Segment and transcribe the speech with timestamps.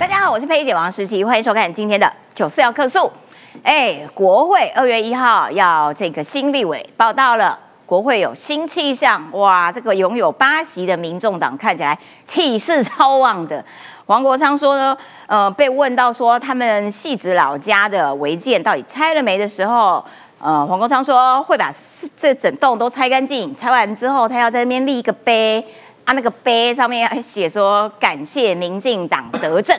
[0.00, 3.12] 大家好，我是佩姐王诗琪，欢迎收看今天的九四要客诉。
[3.62, 13.62] 哎，国会二月一号要这个新立委报道了，国会有新气象，哇，这个拥有八席的民众党看起来气势超旺的。
[14.06, 20.02] 黄国昌说呢，呃，被问到说他们戏子老家的违建到底拆了没的时候，
[20.38, 21.70] 呃，黄国昌说会把
[22.16, 25.62] 这整栋都拆干净，拆完之后他要在那边立一个碑。
[26.04, 29.78] 啊那个碑上面还写说感谢民进党得政，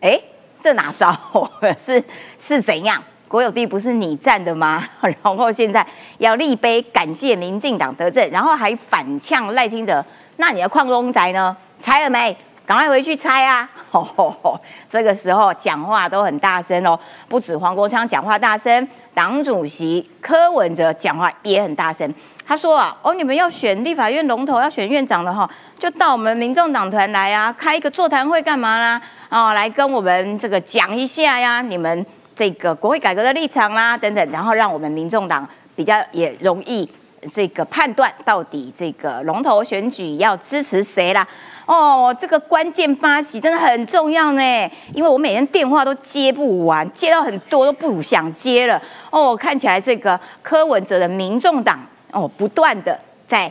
[0.00, 0.20] 哎，
[0.60, 1.16] 这哪招？
[1.78, 2.02] 是
[2.38, 3.02] 是怎样？
[3.28, 4.84] 国有地不是你占的吗？
[5.00, 5.84] 然后现在
[6.18, 10.04] 要立碑感谢民进党得政，然后还反呛赖清德，
[10.36, 11.56] 那你的矿工宅呢？
[11.80, 12.36] 拆了没？
[12.64, 13.68] 赶快回去拆啊！
[13.92, 22.12] 吼吼吼这个时候讲话都很大声哦，不止黄国昌讲话大声，党主席柯文哲讲话也很大声。
[22.48, 29.02] 他说啊，哦，你们要选立法院龙头，要选院长的哈，就到我们民众党团来啊，开一个座谈会干嘛啦？
[29.28, 36.88] 哦，来跟我们这个讲一下呀，你们这个国会改革的立场啦，等等，然后让我们民众党比较也容易
[37.32, 41.26] 这个判断到底这个龙头选举要支持谁啦。
[41.66, 48.80] 哦，这个关键八席真的很重要呢，因为我每天电话都接不完，接到很多都不想接了。
[49.10, 51.84] 哦，看起来这个柯文哲的民众党。
[52.12, 53.50] 哦，不断的在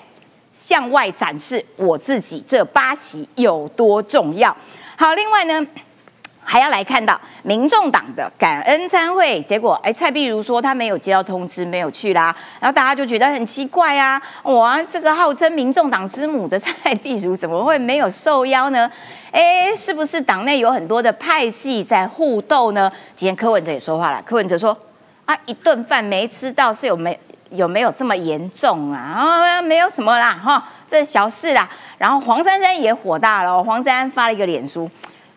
[0.54, 4.56] 向外展示我自己这八席有多重要。
[4.98, 5.68] 好，另外呢，
[6.42, 12.36] 还要来看到民众党的感恩参会，结果哎，蔡碧如说他没有接到通知，没有去啦。
[12.60, 18.90] 然后大家就觉得很奇怪啊，哇，这个号称民众党之母的蔡碧如怎么会没有受邀呢？
[19.32, 22.92] 哎，是不是党内有很多的派系在互斗呢？
[23.16, 24.78] 今天柯文哲也说话了，柯文哲说
[25.26, 27.20] 啊，一顿饭没吃到是有没？
[27.50, 29.00] 有没有这么严重啊？
[29.00, 31.70] 啊，没有什么啦，哈，这小事啦。
[31.98, 34.90] 然后黄珊珊也火大了，黄珊珊发了一个脸书，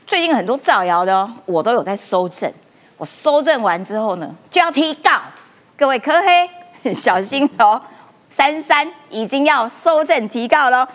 [0.06, 2.52] 最近很多造谣的，我都有在收证。
[2.96, 5.20] 我收证完之后呢，就要提告，
[5.76, 7.80] 各位科黑 小心哦，
[8.28, 10.86] 珊珊已经要收证提告喽。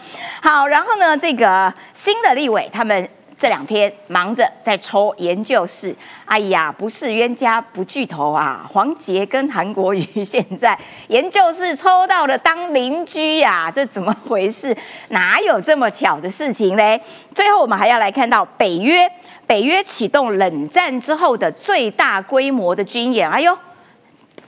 [0.42, 3.10] 好，然后呢，这个新的立委他们。
[3.44, 5.94] 这两天忙着在抽研究室，
[6.24, 8.66] 哎呀，不是冤家不聚头啊！
[8.72, 14.74] 黄杰跟韩国瑜现在研究室抽到了当邻居呀，这怎么回事？
[15.09, 17.02] 哪有这么巧的事情嘞？
[17.36, 19.12] 最后我们还要来看到北约，
[19.46, 23.54] 北约启动冷战之后的最大规模的军演，哎呦！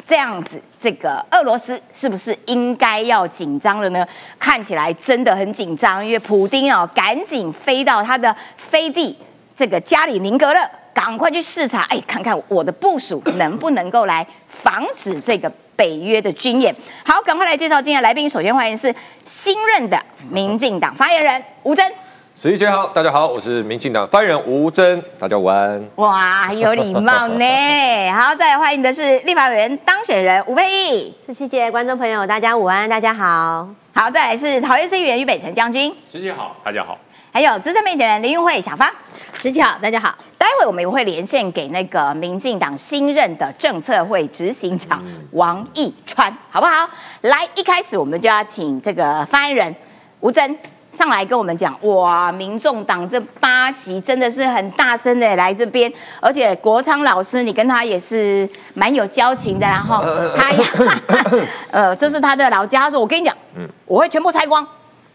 [0.06, 4.06] 这样子，这个俄罗斯是不是应该要紧张了呢？
[4.38, 9.18] 看起来真的很紧张，因为普丁啊，赶紧飞到他的飞地
[9.58, 10.60] 这个加里宁格勒，
[10.94, 16.74] 赶快去视察，哎，看看我的部署能不能够来防止这个北约的军演。
[17.04, 18.94] 好，赶快来介绍今天来宾，首先欢迎是
[19.26, 20.00] 新任的
[20.30, 21.92] 民进党发言人吴峥。
[22.38, 25.82] 十一姐好，大家好，我是民进党发言人吴峥，大家午安。
[25.96, 27.46] 哇，有礼貌呢。
[28.12, 31.16] 好，再来欢迎的是立法委员当选人吴佩义。
[31.26, 33.70] 十七姐，观众朋友，大家午安，大家好。
[33.94, 35.96] 好，再来是桃园市议员于北辰将军。
[36.12, 36.98] 十七好，大家好。
[37.32, 38.92] 还有资深媒体人林运慧小芳。
[39.36, 40.14] 十七好，大家好。
[40.38, 45.02] 待会我们也会连线给那个民进党新任的政策会执行长
[45.32, 46.90] 王义川，好不好？
[47.22, 49.74] 来，一开始我们就要请这个发言人
[50.20, 50.54] 吴峥。
[50.96, 55.92] 上来跟我们讲，哇，民众党这八席真的是很大声的来这边，
[56.22, 60.02] 而且国昌老师，你跟他也是蛮有交情的，然后
[60.36, 60.52] 他，
[61.70, 64.66] 呃，这是他的老家，他说我跟你讲，嗯，我会全部拆光，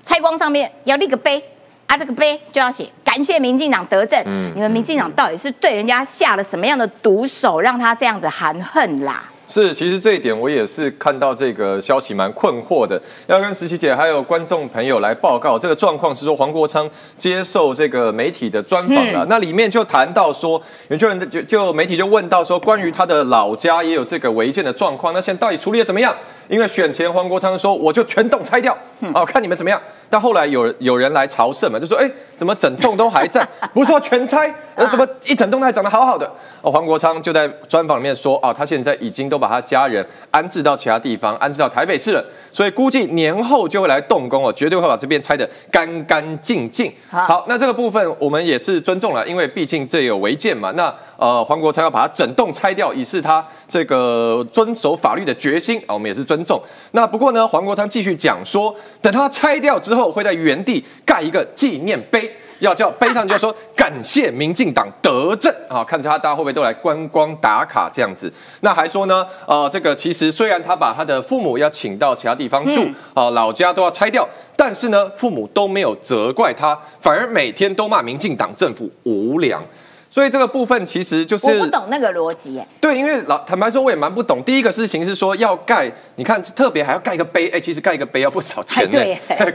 [0.04, 1.42] 拆光上面要立个碑，
[1.86, 9.24] 啊，这个碑就要写感谢民进党得政，嗯，你们民进党到底是对人家下了什么样的毒手，让他这样子含恨啦？
[9.50, 26.14] 是，其实这一点我也是看到这个消息蛮困惑的，要跟石琪姐还有观众朋友来报告这个状况是说黄国昌接受这个媒体的专访了，那里面就谈到说，有就人就就媒体就问到说，关于他的老家也有这个违建的状况，那现在到底处理的怎么样？
[26.48, 28.76] 因为选前黄国昌说我就全栋拆掉，
[29.12, 29.82] 哦，看你们怎么样。
[30.10, 33.46] 但后来有有人来朝圣嘛，就说哎，怎么整栋都还在？
[33.72, 36.30] 不是说全拆，那 怎么一整栋还长得好好的？
[36.62, 46.92] 哦，黄国昌就在专访里面说，啊，他现在已经都把他家人安置到其他地方，安置到台北市了，所以估计年后就会来动工哦，绝对会把这边拆得干干净净。
[47.08, 50.70] 好，那这个部分我们也是尊重了，因为毕竟这有违建嘛。
[50.72, 56.60] 那呃，黄国昌要把它整栋拆掉，以示他这个遵守法律的决心啊，我们也是尊重。
[56.92, 62.30] 那不过呢，黄国昌继续讲说，等他拆掉之后，会在原地盖一个纪念碑，
[62.60, 68.32] 要叫背上就说感谢民进党得政啊，看着他大家会不会都来观光打卡这样子？
[68.60, 79.62] 那还说呢，呃，这个其实虽然他把他的父母要请到其他地方住啊，老家都要拆掉，但是呢，父母都没有责怪他，反而每天都骂民进党政府无良。
[80.12, 84.42] 所以这个部分其实就是我不懂那个逻辑，哎，对，因为老坦白说，我也蛮不懂。
[84.42, 88.98] 第一个事情是说要盖，你看特别还要盖一个碑，哎，其实盖一个碑要不少钱呢，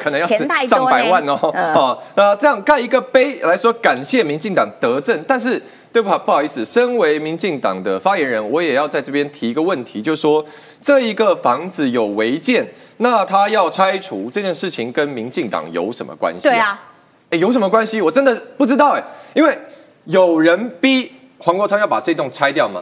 [0.02, 0.26] 可能要
[0.66, 1.38] 上百万哦。
[1.44, 5.62] 哦，那这样盖一个碑来说感谢民进党得政，但是
[5.92, 10.46] 对不好不好意思，身为民进党的发言人，我也要在这边提一个问题，就是说
[10.80, 12.66] 这一个房子有违建，
[13.00, 16.44] 那他要拆除这件事情跟民进党有什么关系？
[16.44, 16.82] 对啊，
[17.30, 18.02] 哎，有什么关系？
[18.02, 19.04] 我真的不知道哎，
[19.34, 19.54] 因为。
[20.06, 22.82] 有人逼黄国昌要把这栋拆掉吗？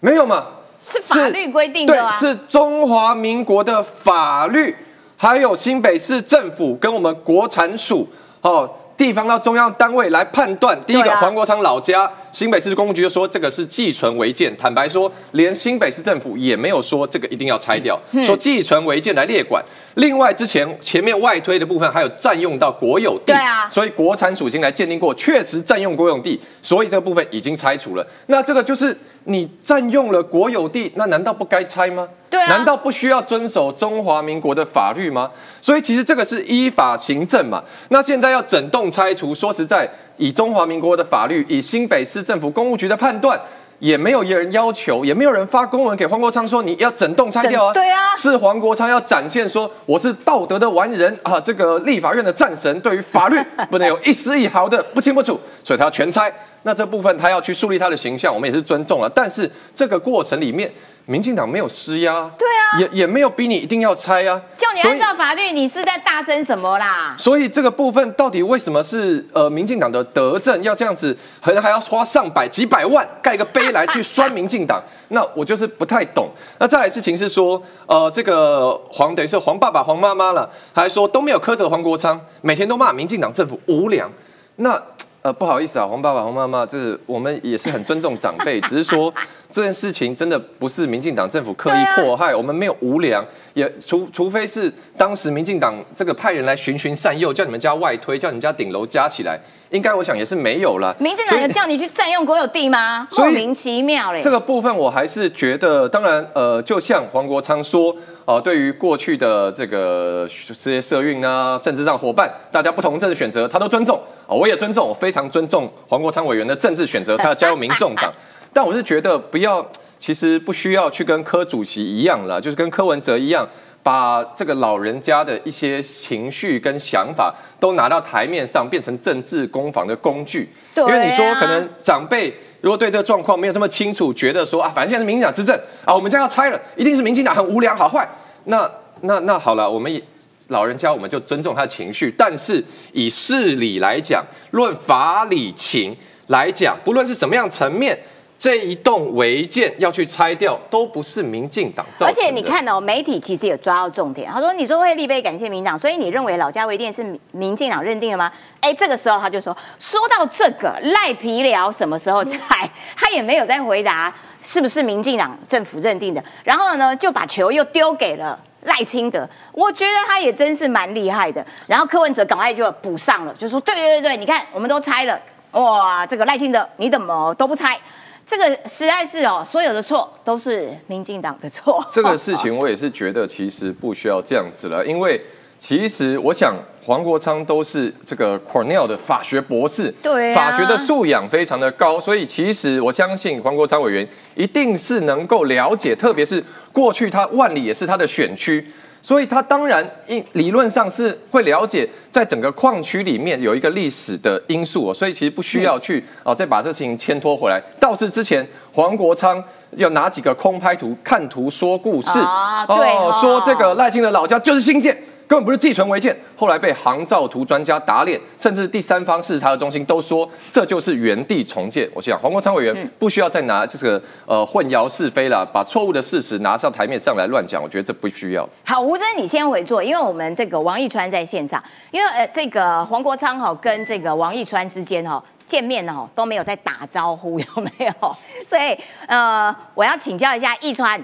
[0.00, 0.44] 没有嘛？
[0.78, 4.74] 是法律规定的对，是中华民国的法律，
[5.16, 8.06] 还有新北市政府跟我们国产署
[8.42, 8.68] 哦。
[8.96, 10.78] 地方到中央单位来判断。
[10.86, 14.56] 第一个，黄国昌老家新北市公务局就说这个是寄存违建。
[14.56, 19.62] 坦白说，连新北市政府也没有说这个一定要拆掉，说寄存违建来列管。
[19.94, 28.06] 另外，之前前面外推的部分还有占用到国有地，对啊，所以国产署已经来鉴定过，确实占用国有地，所以这个部分已经拆除了。
[28.26, 32.08] 那这个就是你占用了国有地，那难道不该拆吗？
[32.34, 35.30] 对啊，难道不需要遵守中华民国的法律吗？
[35.60, 37.62] 所以其实这个是依法行政嘛。
[37.88, 43.40] 那现在要整栋拆除，说实在，以中华民国的法律，以新北市政府公务局的判断。
[43.80, 47.72] 也没有人要求，也没有人发公文给黄国昌说你要整栋拆掉啊。
[47.72, 53.36] 对啊，是黄国昌要展现说我是道德的完人啊，这个立法院的战神，对于法律
[53.68, 56.32] 不能有一丝一毫的不清不楚，所以他要全拆。
[56.64, 59.08] 那这部分他要去树立他的形象，我们也是尊重了。
[59.14, 60.70] 但是这个过程里面。
[61.06, 67.14] 民进党没有施压，对啊，也也没有逼你一定要拆啊，叫你按照法律，你是在大声什么啦？
[67.18, 74.82] 所以这个部分到底为什么是呃民进党的德政要这样子，可能还要花上百几百万盖个碑来去酸民进党？
[75.08, 76.30] 那我就是不太懂。
[76.58, 84.10] 那再来事情是说，呃，这个黄等于是黄爸爸、黄妈妈了，还说都没有苛责黄国昌，每天都骂民进党政府无良。
[84.56, 84.80] 那
[85.24, 89.10] 呃，不好意思啊，黄爸爸、黄妈妈，这是我们也是很尊重长辈，只是说
[89.50, 93.24] 这件事情真的不是民进党政府刻意迫害，我们没有无良，
[93.54, 99.40] 也除除非是当时民进党这个派人来循循善诱，叫你们家外推，叫你们家顶楼加起来，
[99.74, 100.94] 应该我想也是没有了。
[101.00, 103.08] 民进党有叫你去占用国有地吗？
[103.18, 104.22] 莫名其妙嘞。
[104.22, 107.94] 这个部分我还是觉得，当然，呃，就像黄国昌说。
[108.26, 118.10] 呃，对于过去的这个这些社运啊，政治上伙伴，大家不同政治选择，他都尊重啊，我也尊重，我非常尊重黄国昌委员的政治选择，他要加入民众党。
[118.50, 119.62] 但我是觉得不要，
[119.98, 123.46] 其实不需要去跟柯主席一样了，就是跟柯文哲一样，
[123.84, 130.50] 把这个老人家的一些情绪跟想法都拿到台面上，变成政治攻防的工具。
[130.74, 132.34] 因为你说可能长辈。
[132.62, 135.54] 如果对这个状况没有这么清楚，觉得说啊，反正现在是民进党执政
[135.84, 138.08] 啊，我们家要拆了，一定是民进党很无良好坏。
[138.44, 138.66] 那
[139.02, 140.02] 那那好了，我们
[140.48, 142.64] 老人家我们就尊重他的情绪，但是
[142.94, 145.94] 以事理来讲，论法理情
[146.28, 147.98] 来讲，不论是什么样层面。
[148.36, 152.12] 这一栋违建要去拆掉，都不是民进党造成的。
[152.12, 154.30] 而且你看哦，媒体其实也抓到重点。
[154.30, 166.22] 他说：“你说会立碑感谢民党，所以你认为老家违建是民进党认定的吗？”哎，这个时候他就说：“说到这个赖皮寮什么时候拆？”他也没有在回答是不是民进党政府认定的。
[166.42, 169.26] 然后呢，就把球又丢给了赖清德。
[169.52, 171.44] 我觉得他也真是蛮厉害的。
[171.66, 175.18] 然后柯文哲赶快就补上了，就说：“对对对对，你看我们都拆了，
[175.52, 177.78] 哇，这个赖清德你怎么都不拆？”
[178.26, 181.84] 这个实在是哦，所有的错都是民进党的错。
[181.90, 185.20] 这个事情我也是觉得，其实不需要这样子了，因为
[185.58, 198.66] 其实我想黄国昌都是这个 Cornell 的法学博士，对，法学的素养非常的高，所以其实我相信黄国昌委员一定是能够了解，特别是过去他万里也是他的选区。
[199.04, 207.60] 所以他当然应理论上是会了解，在整个矿区里面有一个历史的因素，所以其实不需要去啊再把这事情牵拖回来。
[207.78, 214.96] 倒是之前黄国昌要拿几个空拍图看图说故事，哦，说这个赖清德老家就是新建。
[215.34, 221.90] 根本不是寄存违建，后来被航照图专家打脸，甚至第三方视察的中心都说这就是原地重建。
[221.92, 228.48] 我想黄国昌委员不需要再拿这个呃混淆是非了，把错误的事实拿上台面上来乱讲，我觉得这不需要。
[228.64, 231.60] 好，吴真你先回座，因为我们这个王义川在线上，
[231.90, 238.12] 因为呃这个黄国昌哈跟这个王义川之间哈见面哦都没有在打招呼，有没有？
[238.46, 241.02] 所以呃我要请教一下义川。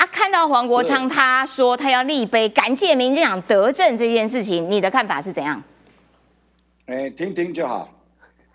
[0.00, 5.62] 啊，看到黄国昌他说他要立碑感谢民进党得政这件事情，你的看法是怎样？
[6.86, 7.86] 哎，听听就好，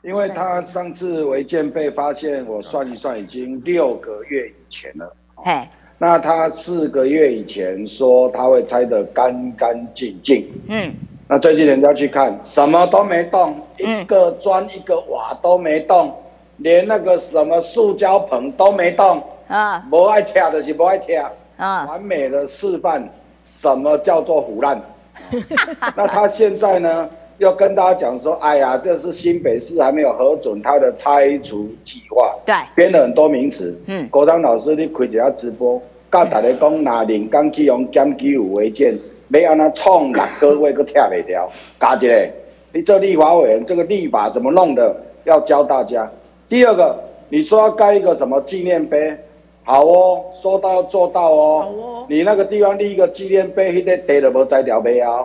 [0.02, 5.16] 因为他上次违建被发现，我算一算已经六个月以前了。
[5.44, 10.92] 哎，那他四个月以前说他会拆得干干净净，嗯，
[11.28, 16.12] 那最近人家去看，什么都没动，一个砖一个瓦都没动，
[16.58, 23.08] 连那个什么塑胶棚都没动啊，不爱跳的是不爱跳啊，完美的示范
[23.44, 24.82] 什么叫做腐烂。
[25.96, 33.74] 那他现在呢，要跟大家讲说，哎呀，这是新北市还没有核准他的拆除计划，对，编了很多名词。
[33.88, 38.98] 嗯，国昌老师，你开一下直播，教大家讲哪零刚去用减基五违建，
[39.30, 41.50] 要安那创六个月个跳袂掉，
[41.80, 42.30] 加一个，
[42.74, 46.10] 你做立法委员，这个立法怎么弄的，要教大家。
[46.50, 47.00] 第二个，
[47.30, 49.16] 你说要盖一个什么纪念碑？
[49.66, 51.62] 好哦，说到做到哦。
[51.62, 52.06] 好哦。
[52.08, 55.24] 你那个地方立一个纪念碑，迄个地都无摘掉没啊？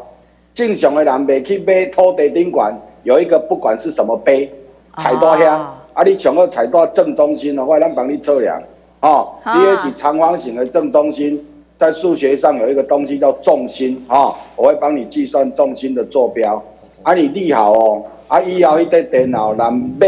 [0.55, 4.51] 正常的人袂去买土地顶馆有一个不管是什么碑，
[4.97, 5.47] 踩到遐，
[5.93, 8.61] 啊，你想要踩到正中心的话，咱帮你测量。
[9.01, 11.39] 哦，你也是长方形的正中心，
[11.79, 16.63] 在数学上有一个东西叫重心啊，我会帮你计算重心的坐标。
[17.03, 20.07] 啊，你立好哦，啊，以后迄个电脑人买，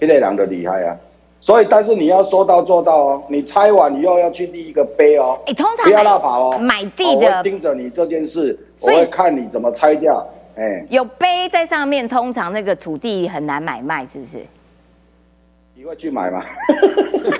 [0.00, 0.96] 迄个人就厉害啊。
[1.40, 3.22] 所以，但是你要说到做到哦。
[3.28, 5.38] 你拆完以后要去立一个碑哦。
[5.46, 6.58] 哎，通常不要乱跑哦。
[6.58, 10.26] 买地的盯着你这件事，我会看你怎么拆掉。
[10.56, 14.38] 哎，有碑在上面，通常那个土地很难买卖，是不是？
[15.74, 16.44] 你会去买吗？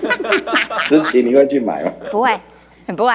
[0.86, 1.92] 子琪你会去买吗？
[2.12, 2.38] 不会，
[2.96, 3.12] 不会。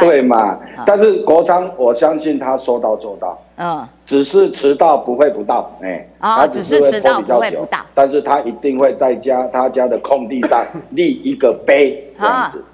[0.00, 0.58] 对嘛？
[0.86, 3.38] 但是国昌，我相信他说到做到。
[3.56, 12.64] 嗯，只是迟到不会不到，哎，他只是迟到不会不到，但是他一定会在家他家的空地上 立一个碑，这样子。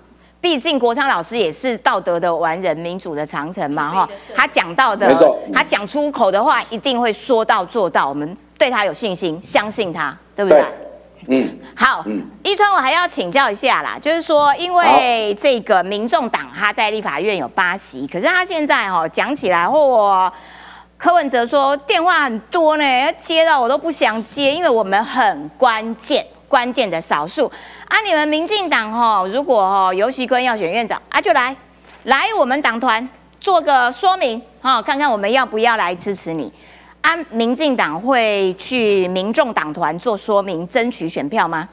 [0.40, 4.08] 毕竟国昌老师也是道德的完人，民主的长城嘛，哈。
[4.34, 5.08] 他讲到的，
[5.54, 10.62] 他讲出口的话一定会说到做到，我们对他有信心，相信他，对不对？
[11.28, 12.24] 嗯，好，嗯。
[12.42, 20.32] 一川，我还要请教一下啦，就是说，因为这个民众党他在立法院有八席，可是他现在哦讲起来，或
[20.98, 27.50] 柯文哲说电话很多呢，要接到我都不想接，因为我们很关键，关键的少数。
[27.88, 31.56] 啊，你们民进党哈，如果哈尤其坤要选院长啊，就来
[32.04, 33.06] 来我们党团
[33.40, 36.52] 做个说明哈，看看我们要不要来支持你。
[37.04, 41.68] 安民进党会去民众党团做说明，争取选票吗？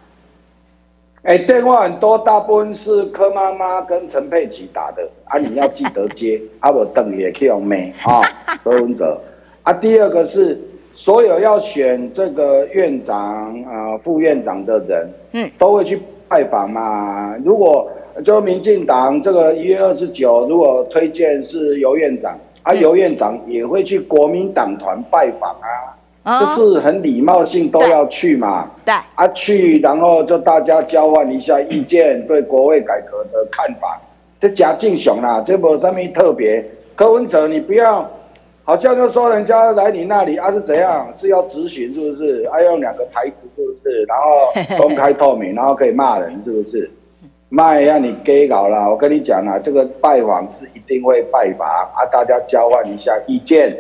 [1.24, 6.42] 哎，电话很多，大部分是柯妈妈跟陈佩琪打的啊，你要记得接。
[6.60, 8.20] 啊，我等也可以用咩啊？
[8.62, 9.18] 柯文哲
[9.64, 10.60] 啊，第二个是
[10.94, 15.98] 所有要选这个院长啊、副院长的人，嗯，都会去
[16.28, 17.38] 拜访嘛。
[17.46, 17.90] 如果
[18.26, 22.38] 就民进党这个一月二十九，如果推荐是尤院长。
[22.64, 25.56] 啊，尤院长也会去国民党团拜访
[26.24, 28.70] 啊，就是很礼貌性都要去嘛。
[28.86, 34.00] 对，啊去，然后就大家交换一下意见，对国会改革的看法。
[34.40, 36.64] 这贾敬雄啦，这没什么特别。
[36.96, 38.08] 柯文哲，你不要，
[38.64, 42.44] 好像就说人家来你那里啊是怎样，是要咨询是不是？
[42.52, 44.04] 啊用两个台词是不是？
[44.06, 46.90] 然后公开透明，然后可以骂人是不是？
[47.54, 53.78] 卖让你给搞了，我跟你讲啊，这个拜访是一定会拜访啊，大家交换一下意见。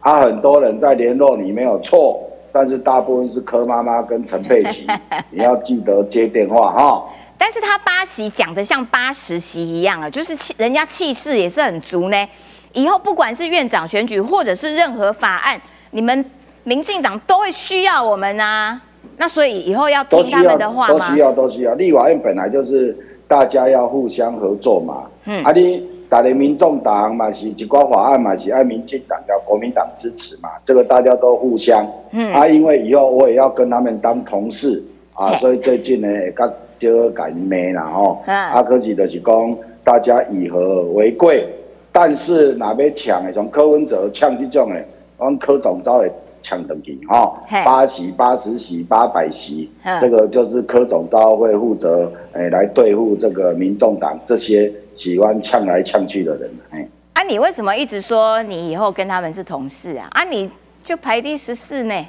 [0.00, 4.86] 啊，很多人在联络你没有错，但是大部分是柯妈妈跟陈佩琪，
[5.32, 7.02] 你要记得接电话哈。
[7.38, 12.28] 但是他八席讲的像八十席一样啊，就是气人家气势也是很足呢。
[12.74, 15.58] 以后不管是院长选举或者是任何法案，
[15.92, 16.22] 你们
[16.64, 18.78] 民进党都会需要我们啊。
[19.16, 21.08] 那所以以后要听他们的话吗？
[21.08, 21.72] 都需要，都需要。
[21.72, 22.94] 立法院本来就是。
[23.34, 34.80] 大家要互相合作嘛，嗯，啊，你打的民众党嘛是一个法案嘛是爱民进党要国民党支持嘛，这个大家都互相，嗯，啊，因为以后我也要跟他们当同事
[35.14, 41.44] 啊，所以最近呢也较少改名啦吼，啊，可是就是讲大家以和为贵，
[41.90, 44.80] 但是哪边抢的从柯文哲抢这种的，
[45.18, 46.08] 往柯总招的。
[46.44, 56.50] 抢等级哈，八席、八十席、八百席，这个就是柯总召会负责诶来对付这个民众党这些喜欢呛来呛去的人。
[56.70, 60.06] 哎，啊，你为什么一直说你以后跟他们是同事啊？
[60.10, 60.50] 啊，你
[60.84, 62.06] 就排第十四呢？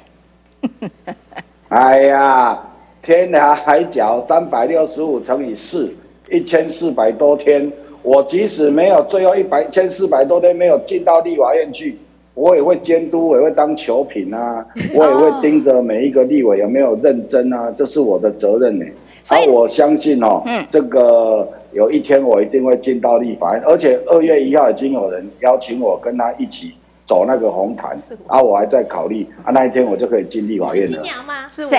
[1.68, 2.62] 哎呀，
[3.02, 5.90] 天涯海角三百六十五乘以四，
[6.30, 11.98] 一千四百多天，我即使没有最后一百千四百多天没有进到立法院去。
[12.36, 14.64] 我也会监督，我也会当球品啊，
[14.94, 18.84] 我也会盯着每一个立委有没有认真啊，这是我的责任呢。
[19.24, 26.74] 所以我相信哦，这个有一天我一定会进到立法院，而且二月一号已经有人邀请我跟他一起
[27.06, 30.92] 走那个红毯，啊，我还在考虑啊，那一天我就可以进立法院了。
[30.92, 31.48] 新娘吗？
[31.48, 31.78] 是谁？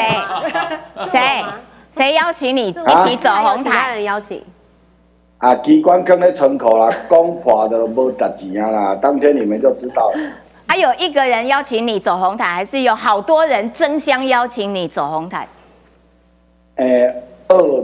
[1.06, 1.20] 谁？
[1.92, 3.64] 谁邀请你一起走红毯？
[3.64, 4.42] 其他人邀请。
[5.38, 10.20] 啊，机关坑在窗口啦，公法的无值钱啊啦，当天你们就知道了。
[10.68, 15.48] 还有一个人邀请你走红毯，还是有好多人争相邀请你走红毯？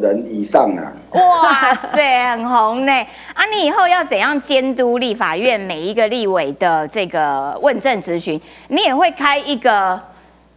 [0.01, 0.91] 人以上啊！
[1.11, 2.91] 哇塞，很红呢！
[3.33, 8.39] 啊，你以后要怎样监督立法院每一个立委的这个问政咨询？
[8.67, 9.97] 你也会开一个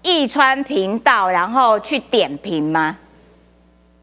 [0.03, 2.97] 易川频道，然后去点评吗？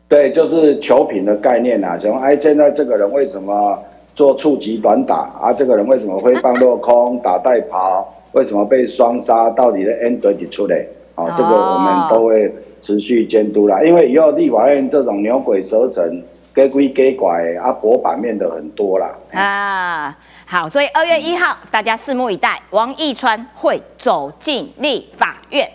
[0.08, 3.78] 对，就是求评的概念啊，说哎，现在这个人为什么
[4.16, 5.54] 做触及短打啊？
[5.54, 8.14] 这个人为什么会放落空打带跑？
[8.34, 9.50] 为什么被双杀？
[9.52, 10.86] 到底的 end 几出来？
[11.16, 13.82] 哦，这个我们都会持续监督啦。
[13.84, 19.10] 因为以后立法院这种牛鬼蛇神、给鬼给拐啊，博版面的很多啦。
[19.32, 25.70] 啊，好，所以二月一号大家拭目以待，王义川会走进立法院。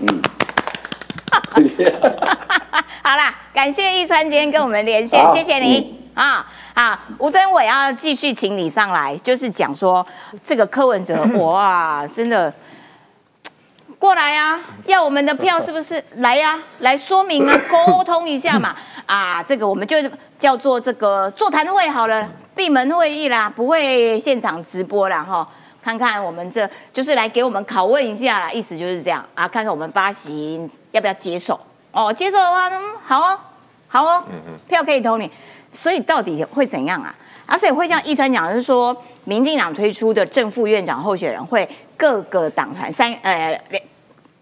[0.00, 0.22] 嗯。
[3.02, 6.98] 好啦，感谢一川今天跟我们连线，谢谢你啊啊！
[7.18, 10.06] 吴真伟要继续请你上来，就是讲说
[10.42, 12.52] 这个柯文哲， 哇，真的
[13.98, 16.02] 过来呀，要我们的票是不是？
[16.16, 18.74] 来呀，来说明啊， 沟通一下嘛
[19.06, 19.96] 啊，这个我们就
[20.38, 25.46] 叫做这个座谈会好了，闭门会议啦，不会现场直播啦哈。
[25.82, 31.58] 看看我们这就是来给我们拷问一下啦，意思就是这样啊，看看我们发行要不要接受
[31.90, 33.38] 哦，接受的话，嗯，好哦，
[33.88, 35.28] 好哦，嗯嗯，票可以投你，
[35.72, 37.14] 所以到底会怎样啊？
[37.46, 43.82] 啊，所以会像易川讲，就是说，民进党推出的正副院长候选人会各个党团三呃两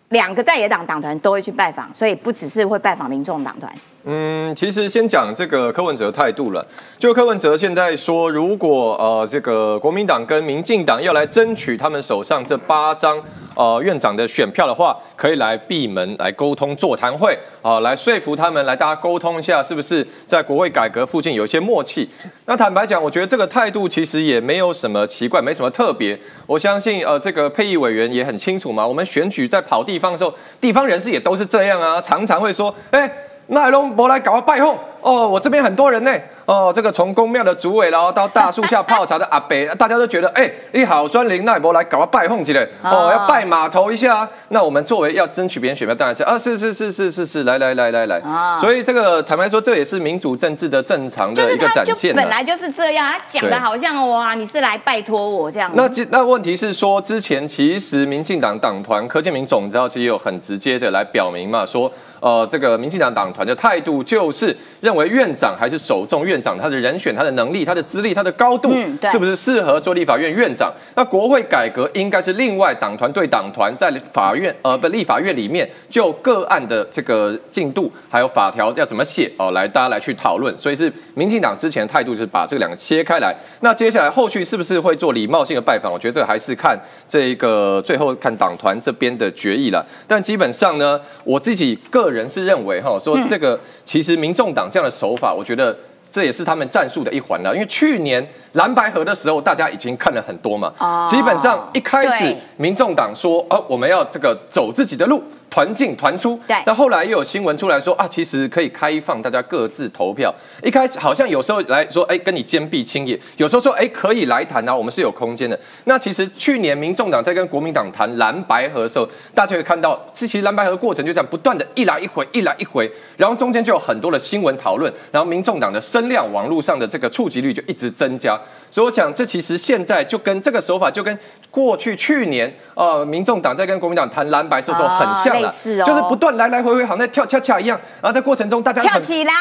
[0.08, 3.72] 两个在野党党团都会去拜访，所以不只是会拜访民众党团。
[4.04, 6.66] 嗯，其实先讲这个柯文哲态度了。
[6.98, 13.22] 就柯文哲现在说，如果呃这个国民党跟民进党要来争取他们手上这八张
[13.54, 22.08] 呃院长的选票的话，可以来闭门来沟通座谈会啊，来说服他们，来大家沟通一下，是不是在国会改革附近有一些默契？
[22.46, 26.18] 那坦白讲，我觉得这个态度其实也没有什么奇怪，没什么特别。
[26.46, 33.12] 我相信呃这个配议委员也很清楚嘛，我们选举在跑地方的时候，地方人士也都是这样啊，常常会说，哎。
[33.52, 36.12] 那拢无来搞我拜访哦，我这边很多人呢。
[36.46, 44.28] 哦，这个从公庙的主委，然后到大树下泡茶的阿伯， 大家都觉得，哎，你好，酸林奈伯来搞个拜奉起来，哦，要拜码头一下。
[44.48, 48.20] 那我们作为要争取别人选票，当然是啊，是是是是是是，来来来来来。
[48.60, 52.12] 所以这个坦白说，这也是民主政治的正常的一个展现。
[52.16, 55.70] 本来就是这样，他讲的好像哇，你是来拜托我这样。
[55.74, 64.54] 那那问题是说，之前其实民进党党团柯建明总召其实有很直接的来表明嘛，说呃，这个民进党党团的态度就是
[64.90, 67.14] 认为院长还是首重院长他的人选。
[67.14, 68.74] 他的能力、他的资历、他的高度，
[69.12, 70.72] 是不是适合做立法院院长？
[70.96, 80.56] 那国会改革应该是另外党团对党团在法院呃不立法院里面就个案的这个进度还有法条要怎么写哦，来大家来去讨论。
[80.56, 83.36] 所以是民进党之前的态度是把这两个切开来。
[83.60, 85.92] 那接下来后续是不是会做礼貌性的拜访？
[85.92, 89.84] 我觉得这个还是看这个最后看党团这边的决议了。
[90.08, 95.76] 但基本上呢，我自己个人是认为哈，说这个其实民众党这样的手法，我觉得。
[96.12, 100.72] 这也是他们战术的一环了，因为去年蓝白河的时候，大家已经看了很多嘛。
[101.06, 105.22] 基本上一开始，民众党说，哦，我们要这个走自己的路。
[105.50, 106.56] 团进团出，对。
[106.64, 110.32] 那后来又有新闻出来说啊，其实可以开放大家各自投票。
[110.62, 115.58] 一开始好像有时候来说，哎，跟你坚壁清野；有时候说，哎，可以来谈啊，我们是有空间的。
[115.84, 128.38] 那其实去年民众党在跟国民党谈蓝白河的时候，大家会看到，其实蓝白河过程就这样不断的一来一回，一来一回，然后中间就有很多的新闻讨论，然后民众党的声量、网络上的这个触及率就一直增加。
[128.70, 131.18] 所以我讲，这其实现在就跟这个手法就跟
[131.50, 132.52] 过去去年。
[132.74, 135.52] 呃，民众党在跟国民党谈蓝白的时候很像了，
[135.84, 137.78] 就是不断来来回回，好像在跳恰恰一样。
[138.00, 139.32] 然后在过程中，大家跳起来。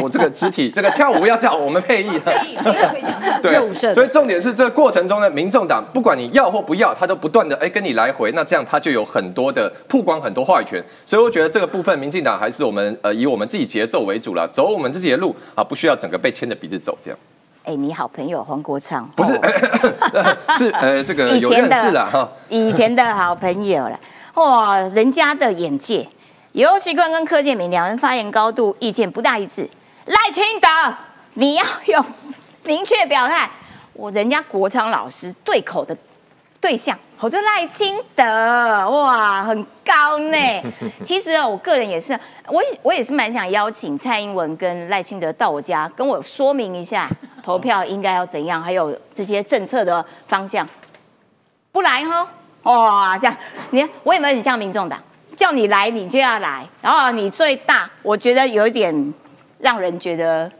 [0.00, 2.08] 我 这个肢体， 这个跳舞要叫我们配艺。
[3.42, 10.82] 对，所以重点是这个过程中呢，民众党不管你要或不要，他都不断的哎跟你来回，那这样他就有很多的曝光，很多话语权。
[11.04, 17.18] 所以我觉得这个部分，民进党还是我们呃以我们自己节奏为主了，走我们自己的路啊，不需要整个被牵着鼻子走这样。
[17.70, 19.32] 哎，你好朋友黄国昌不是，
[20.58, 23.96] 是呃这个有认识了哈，以前的好朋友了，
[24.34, 26.04] 哇，人家的眼界，
[26.50, 29.70] 尤习坤跟柯建明两人发言高度意见不大一致，
[30.06, 30.68] 赖清德
[31.34, 32.04] 你要有
[32.64, 33.48] 明确表态，
[33.92, 35.96] 我人家国昌老师对口的
[36.60, 36.98] 对象。
[37.22, 40.38] 我说赖清德，哇，很高呢。
[41.04, 47.06] 其实啊，我个人也是，我也我也是蛮想邀请蔡英文跟赖清德到我家，跟我说明一下
[47.42, 50.66] 投票应该要怎样，还有这些政策的方向。
[51.72, 52.26] 不来哈，
[52.64, 53.36] 哇，这样，
[53.70, 55.00] 你看我有没有很像民众党？
[55.36, 59.14] 叫你来你就要来，然后你最大，我觉得有一点
[59.58, 60.50] 让人觉得。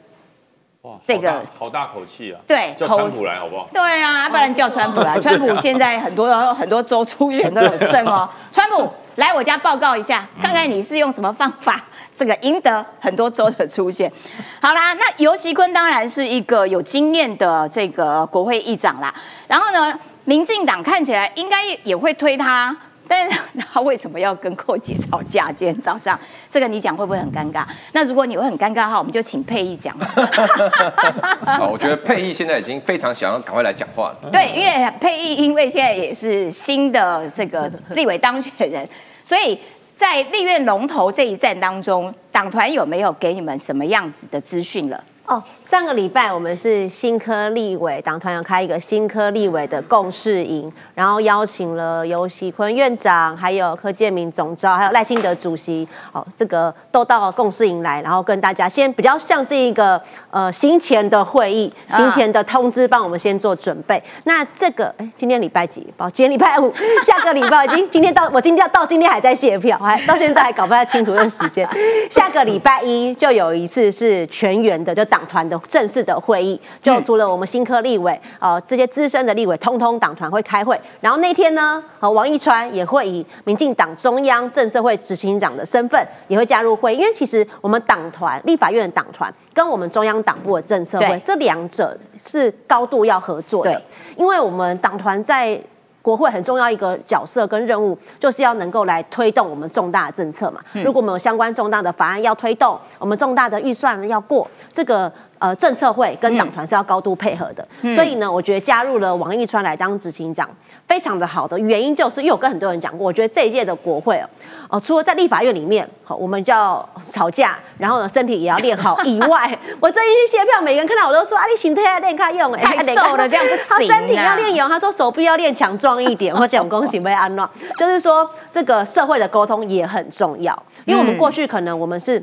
[0.83, 2.40] 哇，这个好大口气啊！
[2.47, 3.69] 对，叫川普来好不好？
[3.71, 5.16] 对啊，不然叫川普来。
[5.21, 8.27] 川普现在很多很多州初选都有胜哦。
[8.51, 11.85] 川普来我家报告一下，看看你是用什么方法
[12.20, 14.12] 这个赢得很多州的出现。
[14.61, 19.14] 好啦，那尤熙坤当然是一个有经验的这个国会议长啦。
[19.48, 22.76] 然后呢，民进党看起来应该也会推他。
[23.09, 23.40] 但是
[23.72, 25.50] 他为什么要跟寇姐吵架？
[25.50, 26.16] 今天早上
[26.48, 27.64] 这个你讲会不会很尴尬？
[27.92, 29.92] 那如果你会很尴尬的话，我们就请佩义讲。
[31.44, 34.30] 好，我觉得佩义现在已经非常想要赶快来讲话了。
[34.30, 38.88] 对，因为佩义因为现在也是新的这个立委当选人，
[39.24, 39.59] 所以
[40.01, 45.05] 在立院龙头这一站当中，党团有没有给你们什么样子的资讯了？
[45.27, 59.99] 哦，上个礼拜我们是新科立委党团要开一个新科立委的共事营，然后邀请了尤喜坤院长，还有柯建明总召，还有赖清德主席，哦，这个都到共事营来，然后跟大家先比较像是一个
[60.31, 64.03] 呃行前的会议，行前的通知，帮我们先做准备。
[64.25, 65.87] 那这个哎，今天礼拜几？
[65.97, 66.71] 哦，今天礼拜五，
[67.03, 71.67] 下个礼拜已经今天到，我今天到今天还在卸票，还到现在还搞不太清楚这时间。
[72.11, 75.19] 下个礼拜一就有一次是全员的，就党。
[75.31, 80.77] 团的正式的会议，就除了我们新科立委，呃，这些资深的立委，通通党团会开会。
[81.00, 86.94] 然后那天呢，呃，王一川也会以民进党中央政策会执行长的身份，也会加入会。
[86.94, 93.81] 因为其实我们党团立法院的党团跟我们中央党部的政策会，这两者是高度要合作的。
[94.16, 95.61] 因为我们党团在
[96.03, 100.61] 国会很重要一个角色跟任务，就是要能够来推动我们重大政策嘛。
[100.85, 107.66] 如果我们有相关重大的法案要推动，我们重大的预算要过，这个呃政策会跟党团是要高度配合的。
[107.90, 110.48] 所以呢，我觉得加入了王义川来当执行长。
[110.87, 114.26] 非常的好的原因就是，因为我跟很多人讲过，我觉得这一届的国会哦，
[114.70, 123.64] 哦，除了在立法院里面，好，我们叫吵架，然后呢，身体也要练好以外， 我这一去卸票，每个人看到我都说啊，你身体要练卡用，太瘦了，这样不行。
[123.68, 127.48] 他身体要练勇，他说手臂要练强壮一点， 我讲恭喜被安乐，
[127.79, 132.20] 就是说这个社会的沟通也很重要，因为我们过去可能我们是。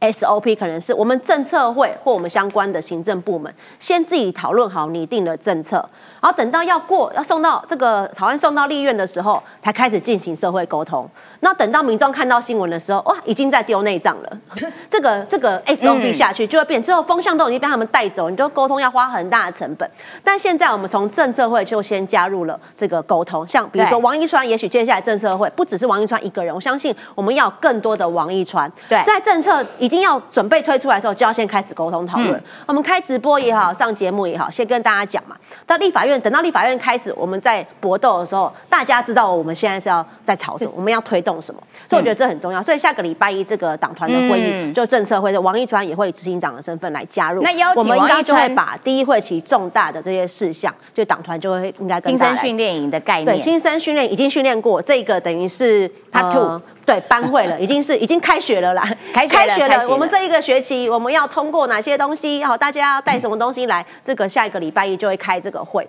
[0.00, 5.86] SOP 可能是我们政策会或我们相关的行政部门先自己讨论好拟定的政策，
[6.20, 11.08] 然后等到要过要送到这个草案送到立院的时候，才开始进行社会沟通。
[11.40, 14.38] 那等到民众看到新闻的时候，哇，已经在丢内脏了。
[14.90, 19.90] 这个这个 SOP 下去就会变，之后风向都已经被他们带走，你就沟通要花很大的成本。
[20.22, 28.70] 但现在我们从政策会就先加入了这个沟通，像比如说王一川，也许接下来政策会不只是王一川一个人，我相信我们要更多的王一川。
[28.88, 32.42] 对，在政策已经要准备推出来的时候，就要先开始沟通讨论。
[32.66, 35.36] 我们开直播也好，上节目也好，先跟大家讲嘛。
[35.66, 41.30] 到立法院，等到立法院开始，我们在搏斗的时候，大家知道我们现在是要在吵什么，我们要推动。
[41.40, 41.62] 什么？
[41.88, 42.62] 所以我觉得这很重要。
[42.62, 47.40] 所以下个礼拜一这个党团的会议，就政策会，王一川也会以执行长的身份来加入。
[47.42, 53.26] 那邀请王一川，把第一会期重大的这些事项，就党团就会应该新生训练营的概念。
[53.26, 58.86] 对，新生训练已经训练过，这个等于是 Part Two，对，班会了， 已经是已经开学了啦。
[59.14, 62.42] 开学了，我们这一个学期我们要通过哪些东西？
[62.44, 63.86] 好，大家要带什么东西来？
[64.02, 65.88] 这个下一个礼拜一就会开这个会。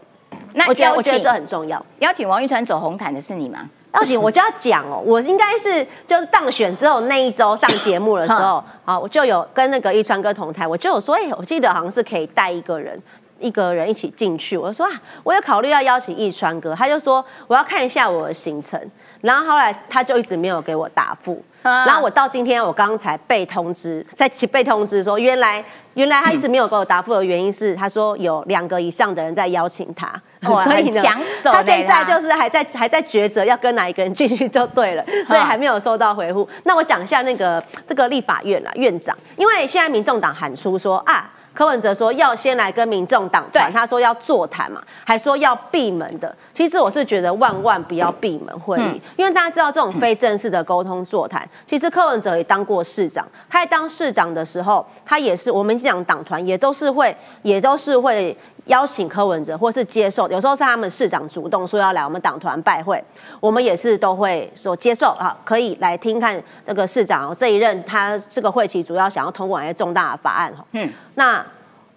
[0.54, 1.84] 那我觉得我觉得这很重要。
[2.00, 3.70] 邀请王一川走红毯的是你吗？
[3.94, 12.98] 邀请我就要讲哦，我应该是就是当选之后那一周上节目的时候，好，我就有跟那个一川哥同台，我就有说，哎，我记得好像是可以带一个人，
[13.40, 14.58] 一个人一起进去。
[14.58, 14.92] 我就说啊，
[15.24, 18.80] 我有考虑要邀请一川哥，他就说我要看一下我的行程，
[19.20, 21.44] 然后后来他就一直没有给我答复。
[21.64, 25.64] 然后我到今天，我刚才被通知，在被通知说，原来
[25.96, 30.10] 原来他一直没有给我答复的原因是，他说有两个以上的人在邀请他，
[30.64, 31.02] 所以呢，
[31.44, 36.48] 他现在就是还在还在抉择要跟哪一个人进去就对了， 所以还没有收到回复。
[36.64, 41.30] 那我讲一下那个这个立法院啦，院长，因为现在民众党喊出说啊。
[41.54, 46.34] 柯文哲说要先来跟民众党团，他说要座谈嘛，还说要闭门的。
[46.54, 58.36] 其实我是觉得万万不要闭门会议，因为大家知道这种非正式的沟通座谈，其实柯文哲也当过市长，他在当市长的时候，他也是我们讲党团也都是会，也都是会
[58.66, 63.04] 邀请柯文哲，或是接受，有时候是他们市长主动说要来我们党团拜会，
[63.40, 71.44] 我们也是都会说接受啊，可以来听看这个市长这一任他这个会期主要想要通过哪些重大的法案嗯，那。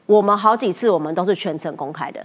[0.07, 2.21] 我们好几次，我们都是全程公开的，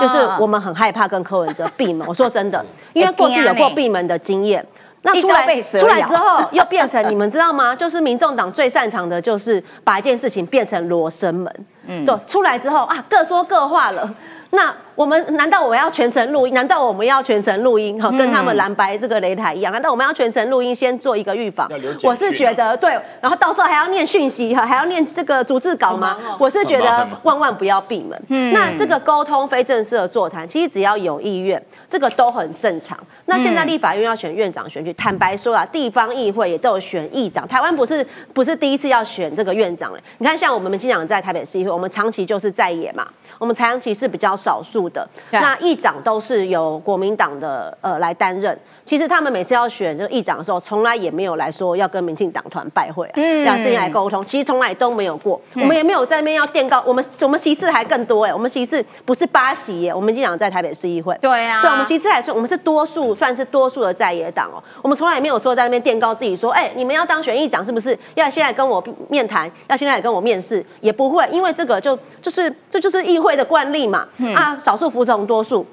[0.00, 2.06] 就是我们很害怕跟柯文哲闭门。
[2.08, 4.66] 我说真的，因为过去有过闭门的经验，
[5.02, 7.74] 那出来出来之后又变成 你们知道吗？
[7.74, 11.66] 就是民众党最擅长的就是把一件事情变成罗生门。
[11.86, 14.12] 嗯，对，出来之后啊，各说各话了。
[14.50, 16.52] 那我们难道我要全程录音？
[16.52, 17.98] 难道我们要全程录音？
[17.98, 19.72] 哈，跟他们蓝白这个擂台一样？
[19.72, 21.66] 难道我们要全程录音，先做一个预防？
[22.02, 26.18] 我是觉得对，然后到时候还要念讯息哈，还要念这个逐字稿吗？
[26.38, 28.22] 我是觉得万万不要闭门。
[28.28, 32.98] 嗯，那这个沟通非正式的座谈，其实只要有意愿，这个都很正常。
[33.24, 37.48] 那现在立法院要选院长选举，坦白说啊，地方议会也都有选议长。
[37.48, 39.98] 台湾不是不是第一次要选这个院长了。
[40.18, 43.08] 你看，像我们民进党在台北市议会，我们长期就是在野嘛，
[43.38, 45.08] 我们长期是比较少数的。
[45.30, 48.58] 那议长都是由国民党的呃来担任。
[48.90, 53.08] 其实他们每次要选这个议长的时候，从来也没有来说要跟民进党团拜会，
[53.44, 54.26] 让事情来沟通。
[54.26, 56.82] 其实从来都没有过，我们也没有在那边要垫高。
[56.84, 61.16] 我们我们席次还更多哎，我们席次不是八席耶，我们经常在台北市议会。
[61.22, 63.14] 对啊，对，我们席次还算我们是多数。
[63.14, 67.96] 算是多数的在野党哦，我们从来也没有说在那边垫高自己，说哎，你们要当选议长是不是？
[68.16, 75.64] 要现在跟我面谈，要现在跟我面试，也不会，因为这个就就是这就是议会的惯例嘛，啊，少数服从多数。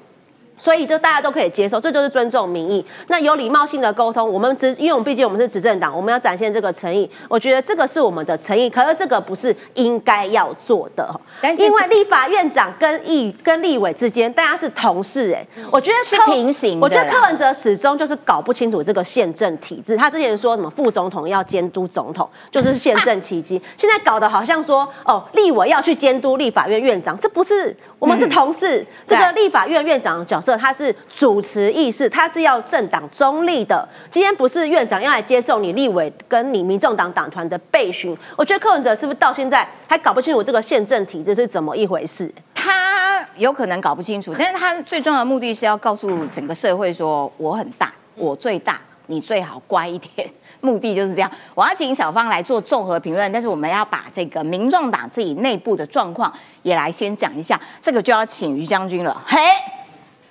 [0.58, 2.84] 所以就大家都可以接受，这就是尊重民意。
[3.06, 7.08] 那有礼貌性的沟通，我们执，因为我们毕竟我们是执政党，我们要展现这个诚意。
[7.28, 11.08] 我觉得这个是我们的诚意，可是这个不是应该要做的。
[11.56, 16.80] 因为立法院长跟议跟立委之间，大家是同事，哎，我觉得是平行。
[16.80, 19.96] 我觉得柯文哲始终就是搞不清楚这个宪政体制。
[19.96, 23.62] 他之前说什么副总统要监督总统，就是宪政奇迹。
[23.76, 28.84] 现在搞得好像说哦，立委要去监督立法院院长，这不是我们是同事。
[29.06, 30.47] 这个立法院院长的角色。
[30.56, 33.86] 他是主持议事，他是要政党中立的。
[34.10, 42.32] 今天不是院长要来接受你立委跟你民众党党团的备询，我觉得柯文哲是不是到现在还搞不清楚这个宪政体制是怎么一回事？
[42.54, 50.28] 他有可能搞不清楚，但是他最重要的目的是要告诉整个社会说我很大，我最大，你最好乖一点。
[50.60, 51.30] 目的就是这样。
[51.54, 56.32] 我要请小芳来做综合评论，但是我们要把这个民众党自己内部的状况
[56.64, 57.60] 也来先讲一下。
[57.80, 59.38] 这个就要请于将军了，嘿。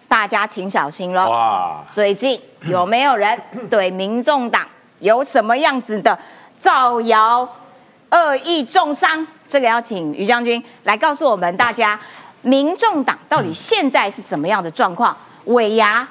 [0.07, 1.29] 大家请小心喽！
[1.29, 3.39] 哇，最近有没有人
[3.69, 4.65] 对民众党
[4.99, 6.17] 有什么样子的
[6.57, 7.47] 造谣、
[8.11, 9.25] 恶意重伤？
[9.49, 11.99] 这个要请于将军来告诉我们大家，
[12.41, 15.15] 民众党到底现在是怎么样的状况？
[15.45, 16.07] 尾牙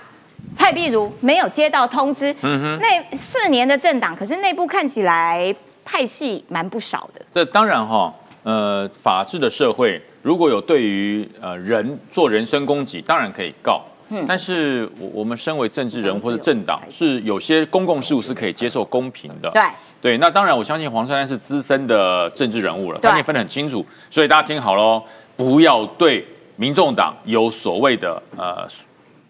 [0.55, 5.55] 蔡碧如没有接到通知，嗯，那四年的政党，可是内部看起来
[5.85, 7.21] 派系蛮不少的。
[7.33, 10.03] 这当然哈，呃，法治的社会。
[10.27, 13.81] 如果有对于呃人做人身攻击，当然可以告。
[14.09, 19.49] 嗯，但是我我们身为政治人或者政党，是有些公共事务是可以接受公平的。
[19.51, 19.63] 对
[20.03, 23.87] 对，那当然我相信黄珊珊是资深的政治人物了，他也分得很清楚。
[24.11, 25.01] 所以大家听好喽，
[25.37, 28.67] 不要对民众党有所谓的呃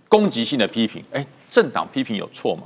[0.09, 1.05] 攻击性的批评。
[1.13, 2.63] 哎，政党批评有错吗？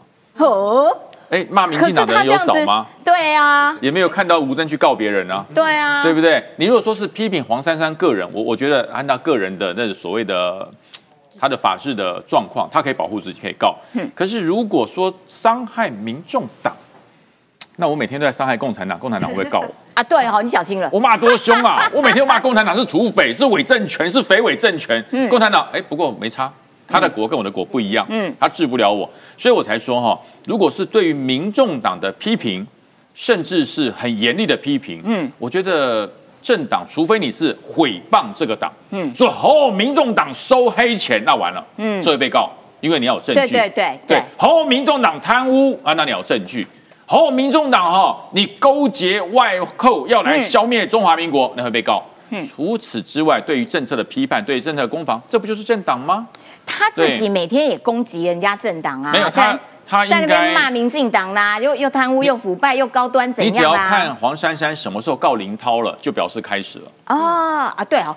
[0.46, 0.96] 哦。
[1.30, 2.86] 哎，骂民进党的人有少吗？
[3.04, 5.44] 对啊，也没有看到吴登去告别人啊。
[5.54, 6.44] 对啊，对不对？
[6.56, 10.68] 你如果说是批评黄珊珊个人，我我觉得按照个人的那所谓的
[11.38, 13.76] 他的法治的状况，他可以保护自己，可以告。
[13.92, 14.10] 嗯。
[14.14, 16.74] 可是如果说伤害民众党，
[17.76, 19.74] 那我每天都在伤害共产党，共产党会不会告我？
[19.94, 20.90] 啊，对哦，你小心了。
[20.92, 21.88] 我骂多凶啊！
[21.92, 25.04] 我每天都骂共产党是土匪，是伪政权，是匪伪政权。
[25.12, 25.28] 嗯。
[25.28, 26.52] 共产党，哎，不过没差。
[26.90, 32.66] 他的国跟我的国不一样，嗯，他治不了我，所以我才说哈，如果是对于民众党的批评，
[33.14, 36.10] 甚至是很严厉的批评，嗯，我觉得
[36.42, 42.50] 政党，除非你是毁谤这个党，嗯，说哦，民众党收黑钱，那完了，嗯，这会被告，
[42.80, 46.66] 因为你要有证据，对对对对，好，民众党贪污啊，那你有证据，
[47.06, 52.02] 好，民众党哈，你勾结外寇要来消灭中华民国，那会被告。
[52.30, 52.48] 嗯。
[52.54, 56.26] 除此之外，对于政策的批判，对于政策的攻防，这不就是政党吗？
[56.70, 63.52] 他自己每天也攻击人家政党啊，没有他，他在那边骂民进党啦，又又贪污又腐败又高端怎样？
[63.52, 66.84] 你只要看黄珊珊什么时候告林涛了，就表示开始了。
[67.06, 68.14] 哦啊，对哦，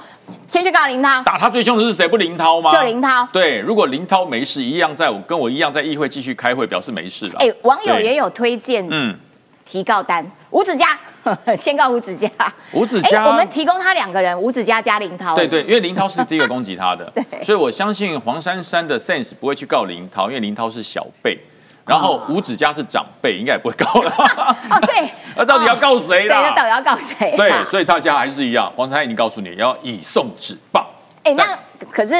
[0.47, 1.23] 先去告林涛。
[1.23, 2.07] 打他最凶的是谁？
[2.07, 2.69] 不林涛吗？
[2.71, 3.27] 就林涛。
[3.31, 7.35] 对，如果林涛没事，一样在我跟我一样在议会继续开会，表示没事了。
[7.39, 9.17] 哎，网友也有推荐，嗯，
[9.65, 10.97] 提告单吴子嘉。
[11.57, 12.29] 先告吴子嘉，
[12.73, 15.33] 吴子嘉，我们提供他两个人，吴子嘉加林涛。
[15.37, 21.39] 对对，因为林涛是第一个攻击他的， 对，所以我相信黄珊珊的 sense 不会去告林涛，因为林涛是小辈，
[21.85, 24.11] 然后吴子嘉是长辈，应该也不会告了。
[24.69, 26.35] 哦，对，那到底要告谁呢？
[26.35, 27.33] 对，那到底要告谁？
[27.37, 30.85] 对，所以大家还是一样，黄珊珊已经告诉你要以送纸棒。
[31.23, 31.57] 哎，那
[31.89, 32.15] 可是。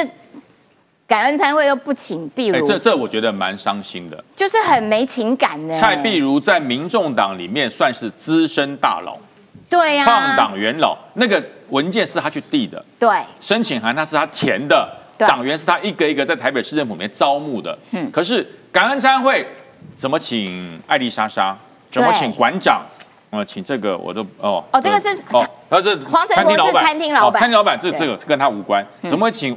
[1.06, 5.78] 感恩餐会又不请碧如，这这我觉得蛮伤心的，就是很没情感呢。
[5.78, 9.18] 蔡碧如在民众党里面算是资深大佬，
[9.68, 14.88] 对呀，创党元老，那个文件是他去递的，对，申请函他是他填的，
[15.18, 19.46] 党员是他一个一个在台北市政府里面招募的，嗯，可是感恩餐会
[19.94, 21.54] 怎么请艾丽莎莎，
[21.90, 22.80] 怎么请馆长，
[23.28, 29.54] 呃，请这个我都哦，哦，这个是哦，他这黄成国是餐厅老板，餐厅老板这这个跟他无关，怎么会请？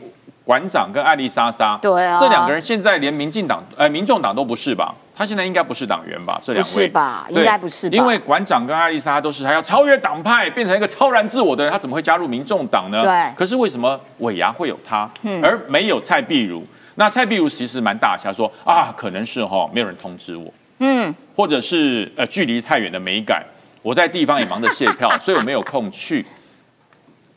[0.47, 4.95] 馆长跟艾丽莎莎，对啊，这两个人现在连民进党、呃民众党都不是吧？
[5.13, 6.39] 他现在应该不是党员吧？
[6.41, 7.27] 这两位是吧？
[7.29, 13.03] 应该不是，因为馆长跟艾丽莎都是他要超越党派，变成一个超然自我的人，他怎么会加入民众党呢？
[13.03, 13.35] 对。
[13.35, 15.09] 可是为什么尾牙会有他，
[15.43, 16.65] 而没有蔡碧如？
[16.95, 23.43] 那蔡碧如其实蛮大他，说啊，可能是哈没有人通知我，嗯，或者是呃距离太远的美感，
[23.81, 26.25] 我在地方也忙着卸票， 所以我没有空去。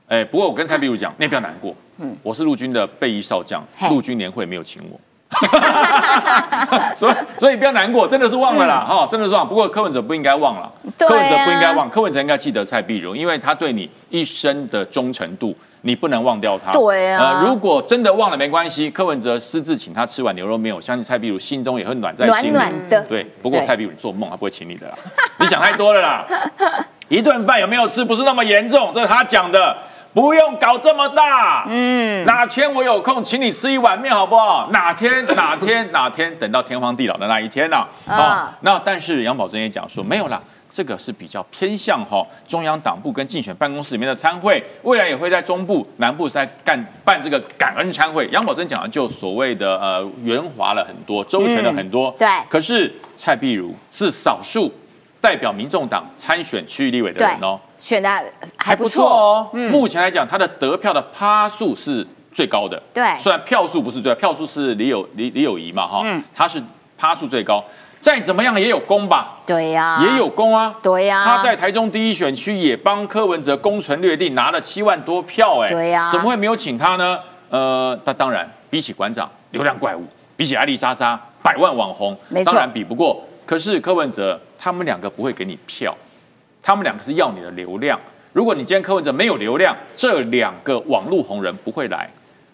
[0.07, 4.99] 哎，不过我跟蔡碧如讲，你不要难过，嗯，我是陆军的备役少将，陆军年会没有请我。
[6.97, 9.49] 所以所以不要难过，真的是忘了啦，哈，真的是忘。
[9.49, 16.73] 不过柯文哲不应该忘了，柯文哲不应该忘，柯文哲应该记得蔡碧如，因为他对你一生的忠诚度，你不能忘掉他。
[16.73, 22.51] 对啊，如果真的忘了没关系，柯文哲私自请他吃碗牛肉面，我相信蔡碧如心中也会暖在心里。
[22.51, 23.01] 暖暖的。
[23.03, 24.95] 对，不过蔡碧如做梦，他不会请你的啦，
[25.39, 26.27] 你想太多了啦。
[27.09, 29.77] 一顿饭有没有吃不是那么严重，这是他讲的。
[30.13, 34.69] 不用搞这么大，嗯，哪天我有空请你吃一碗面好不好？
[34.73, 37.87] 哪天 哪天哪天，等到天荒地老的那一天呢？
[38.07, 40.43] 啊，那但是杨宝珍也讲说没有啦，
[40.73, 48.27] 这个是比较偏向哈中央党部跟竞选办公室里面的参会，未来也会在中部、南部在干办这个感恩参会。
[48.33, 52.29] 杨宝珍讲的就所谓的呃圆滑了很多，周全了很多，对。
[52.49, 54.73] 可是蔡碧如是少数
[55.21, 57.61] 代表民众党参选区域立委的人哦。
[57.81, 58.23] 选的
[58.57, 62.81] 还不错哦，目前来讲，他的得票的趴数是最高的。
[62.93, 66.63] 对，虽然票数不是最，票数是李友李李友仪嘛，哈，他是
[66.99, 67.65] 趴数最高。
[67.99, 69.37] 再怎么样也有功吧？
[69.45, 70.75] 对呀，也有功啊。
[70.83, 77.19] 对呀，他在台中第一选区也帮柯文哲攻城略地，拿了七万多票，哎，对呀，怎么会没有请他呢？
[77.51, 83.23] 呃，他当然比起馆长流量怪物，比起艾丽莎莎百万网红，当然比不过。
[83.45, 85.95] 可是柯文哲他们两个不会给你票。
[86.63, 87.99] 他们两个是要你的流量。
[88.33, 92.09] 如果你今天柯文哲没有流量，这两个网络红人不会来。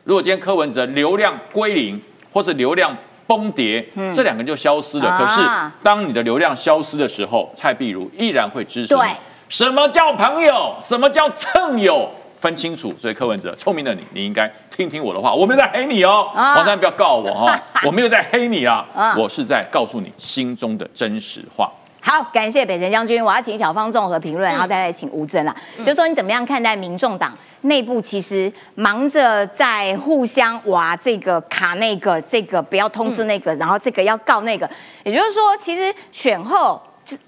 [0.05, 2.01] 如果今天柯文哲流量归零
[2.33, 5.19] 或者流量崩跌，这两个人就消失了。
[5.19, 5.40] 可是
[5.83, 9.03] 当你的流量消失的时候，蔡碧如依然会支持你。
[9.49, 10.75] 什么叫朋友？
[10.81, 12.09] 什么叫蹭友？
[12.38, 12.95] 分清楚。
[13.01, 15.35] 所以柯文哲聪明的你，你应该听听我的话。
[15.35, 18.87] 我没有在黑你哦，王三不要告我哈， 我没有在黑你啊，
[19.19, 21.71] 我是在告诉你心中的真实话。
[22.09, 23.23] 好，感谢北辰将军。
[23.23, 25.53] 我要请小方综合评论，然后再来请吴征啦。
[25.85, 34.71] 就说你怎么样看待民众党内部其实忙着在互相哇，这个卡那个，这个不要通知那个，然后这个要告那个。
[35.03, 36.81] 也就是说，其实选后，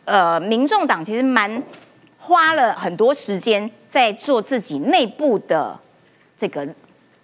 [0.05, 1.61] 呃，民众党其实蛮
[2.17, 5.77] 花了很多时间在做自己内部的
[6.39, 6.65] 这个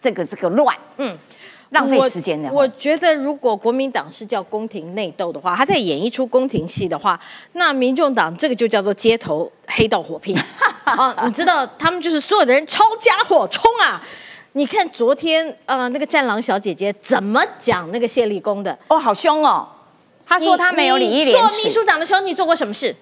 [0.00, 0.76] 这个这个乱。
[0.96, 1.16] 嗯。
[1.74, 2.50] 浪费时间的。
[2.50, 7.20] 我觉得，如果国民党是叫宫廷内斗的话，他在演一出宫廷戏的话，
[7.52, 10.34] 那民众党这个就叫做街头黑道火拼
[10.84, 11.14] 啊！
[11.26, 14.00] 你知道，他们就是所有的人抄家伙冲啊！
[14.52, 18.78] 你看昨天呃，那个战狼小姐姐怎么讲那个谢立功的？
[18.88, 19.68] 哦，好凶哦！
[20.26, 21.48] 他说他没有礼义廉耻。
[21.48, 22.94] 做秘书长的时候，你做过什么事？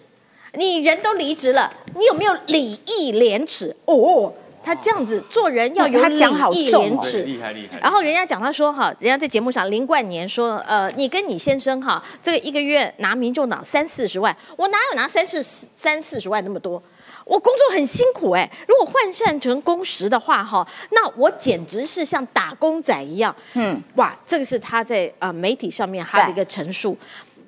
[0.54, 3.76] 你人都离职了，你有没有礼义廉耻？
[3.84, 4.32] 哦。
[4.64, 6.16] 他这样子做人要有礼
[6.52, 7.78] 义廉耻，厉害厉害。
[7.80, 16.82] 然后人家讲他说哈，人家在节目上林冠年说，呃，你跟你先生哈，这个一个月拿民众党三四十万，我哪有拿三四三四十万那么多？
[17.24, 23.34] 我工作很辛苦哎，如果换算成工时的话哈，那我简直是像打工仔一样。
[23.54, 26.96] 嗯，哇，这个是他在呃媒体上面他的一个陈述。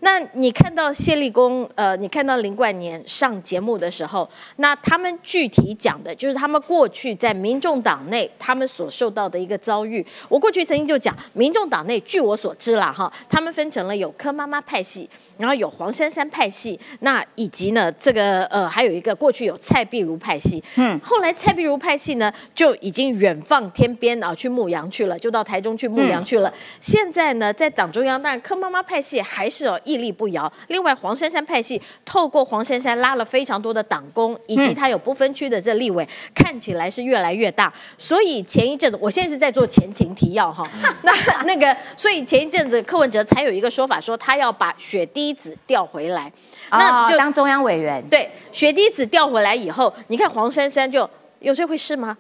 [0.05, 10.07] 那你看到谢立功，呃，你看到林冠年上节目的时候，那他们具体讲的就是他们过去在民众党内他们所受到的一个遭遇。
[10.29, 26.53] 我过去曾经就讲，民众党内据我所知啦，哈，他们分成了有柯妈妈派系，然后有黄珊珊派系，那以及呢，这个呃，还有一个过去有蔡碧如派系，嗯，后来蔡碧如派系呢就已经远放天边啊，去牧羊去了，就到台中去牧羊去了。
[26.79, 29.94] 现在呢，在党中央，当然柯妈妈派系还是有一。
[29.95, 30.53] 屹立不摇。
[30.69, 37.73] 另外，黄珊珊派系透过黄珊珊拉了非常多的党工，以及他有不分区的这立委，看起来是越来越大。
[37.97, 40.69] 所以前一阵子，我现在是在做前情提要哈。
[41.03, 41.13] 那
[41.45, 46.33] 那个，所以前一阵子柯文哲才有一个说法，说他要把雪滴子调回来，
[46.71, 48.03] 那就当中央委员。
[48.09, 51.09] 对，雪滴子调回来以后，你看黄珊珊就
[51.41, 52.17] 有这回事吗？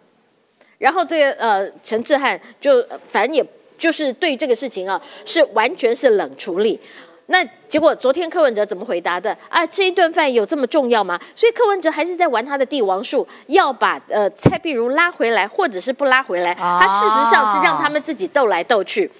[0.78, 3.44] 然后这个呃陈志汉就反正也
[3.78, 6.78] 就是对这个事情啊，是完全是冷处理。
[7.26, 9.66] 那结果昨天柯文哲怎么回答的啊？
[9.66, 11.18] 这一顿饭有这么重要吗？
[11.34, 16.54] 所以柯文哲还是在玩他的帝王术，要把呃蔡碧如拉回来，或者是不拉回来。
[16.54, 19.10] 他事实上是让他们自己斗来斗去。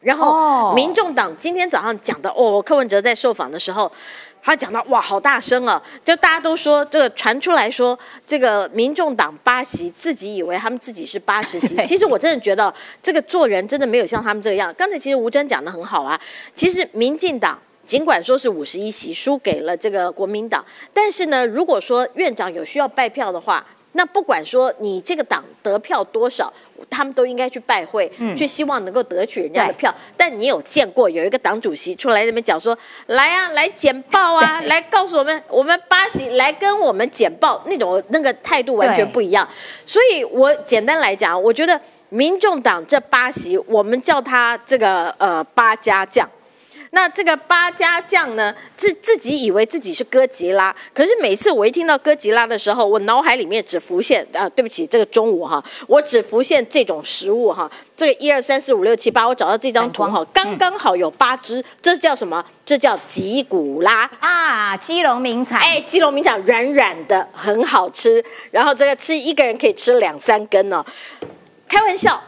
[0.00, 3.90] 然后民众党今天早上讲的哦，柯文哲在受访的时候，
[4.42, 5.80] 他讲到哇，好大声啊！
[6.04, 11.76] 就大家都说这个传出来说，这个民众党八席，自己以为他们自己是八十席。
[11.84, 12.72] 其实我真的觉得
[13.02, 14.74] 这个做人真的没有像他们这样。
[14.76, 16.18] 刚才其实吴征讲的很好啊。
[16.54, 20.64] 其实民进党尽管说是五十一席输给了这个国民党，
[20.94, 26.52] 但是呢，如果说院长有需要拜票的话，那不管说你这个党得票多少。
[26.88, 29.94] 他们都应该去拜会，去希望能够得取人家的票。
[30.16, 32.76] 但你有见过有一个党主席出来那边讲说，
[33.06, 39.46] 来啊，来简报啊，来告诉我们，我们八席来跟我们简报，那种那个态度完全不一样。
[39.84, 41.78] 所以我简单来讲，我觉得
[42.08, 46.26] 民众党这八席，我们叫他这个呃八家将。
[46.92, 62.44] 那这个八家将呢，自自己以为自己是哥吉拉，可是每次我一听到哥吉拉的时候，我脑海里面只浮现啊，对不起，这个中午哈，我只浮现这种食物哈，这个一二三四五六七八，我找到这张图哈，刚刚好有八只，这叫什么？
[62.66, 70.84] 这叫吉古拉啊，基隆名产，哎，基隆名产，软软的，很好吃，然后这个吃一个人可以吃两三根哦，
[71.68, 72.20] 开玩笑。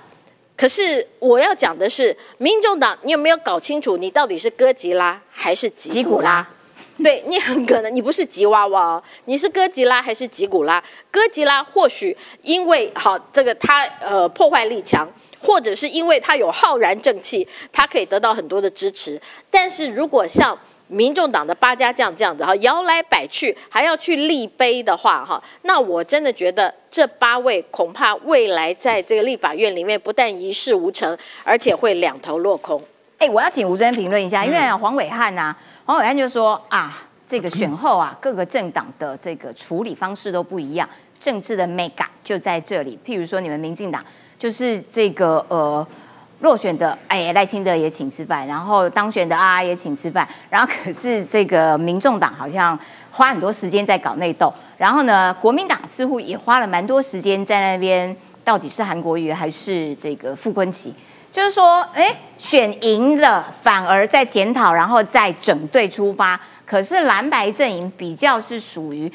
[0.63, 6.49] 可是我要讲的是，民众党，你有没有搞清楚，你到底是哥吉拉还是吉古拉？
[7.03, 10.81] 对你很可能，你不是吉娃娃哦，你是哥吉拉还是吉古拉？
[11.11, 19.21] 哥吉拉或许因为好这个它呃破坏力强，或者是因为它有浩然正气，它可以得到很多的支持。
[19.51, 20.57] 但是如果像
[20.93, 32.83] 民众党的八家将这样子哈，摇来摆去还要去立碑的话哈，那我真的觉得这八位恐怕未来在这个立法院里面不但一事无成，而且会两头落空。
[33.17, 40.87] 哎，我要请吴尊评论一下，因为黄伟汉呐，黄伟汉就说啊，这个选后啊，各个政党的这个处理方式都不一样，
[41.19, 42.99] 政治的 mega 就在这里。
[43.03, 44.05] 譬如说你们民进党
[44.39, 45.87] 就是这个呃。
[46.43, 52.79] 落选的哎，赖清德也请吃饭，然后当选的啊也请吃饭，然后可是这个民众党好像
[53.11, 58.15] 花很多时间在搞内斗，然后呢，国民党似乎也花了蛮多时间在那边，
[58.45, 60.93] 到底是韩国瑜还是这个傅昆萁？
[61.31, 69.11] 就是说，哎，选赢了反而在检讨，然后再整队出发，可是蓝白阵营比较是属于。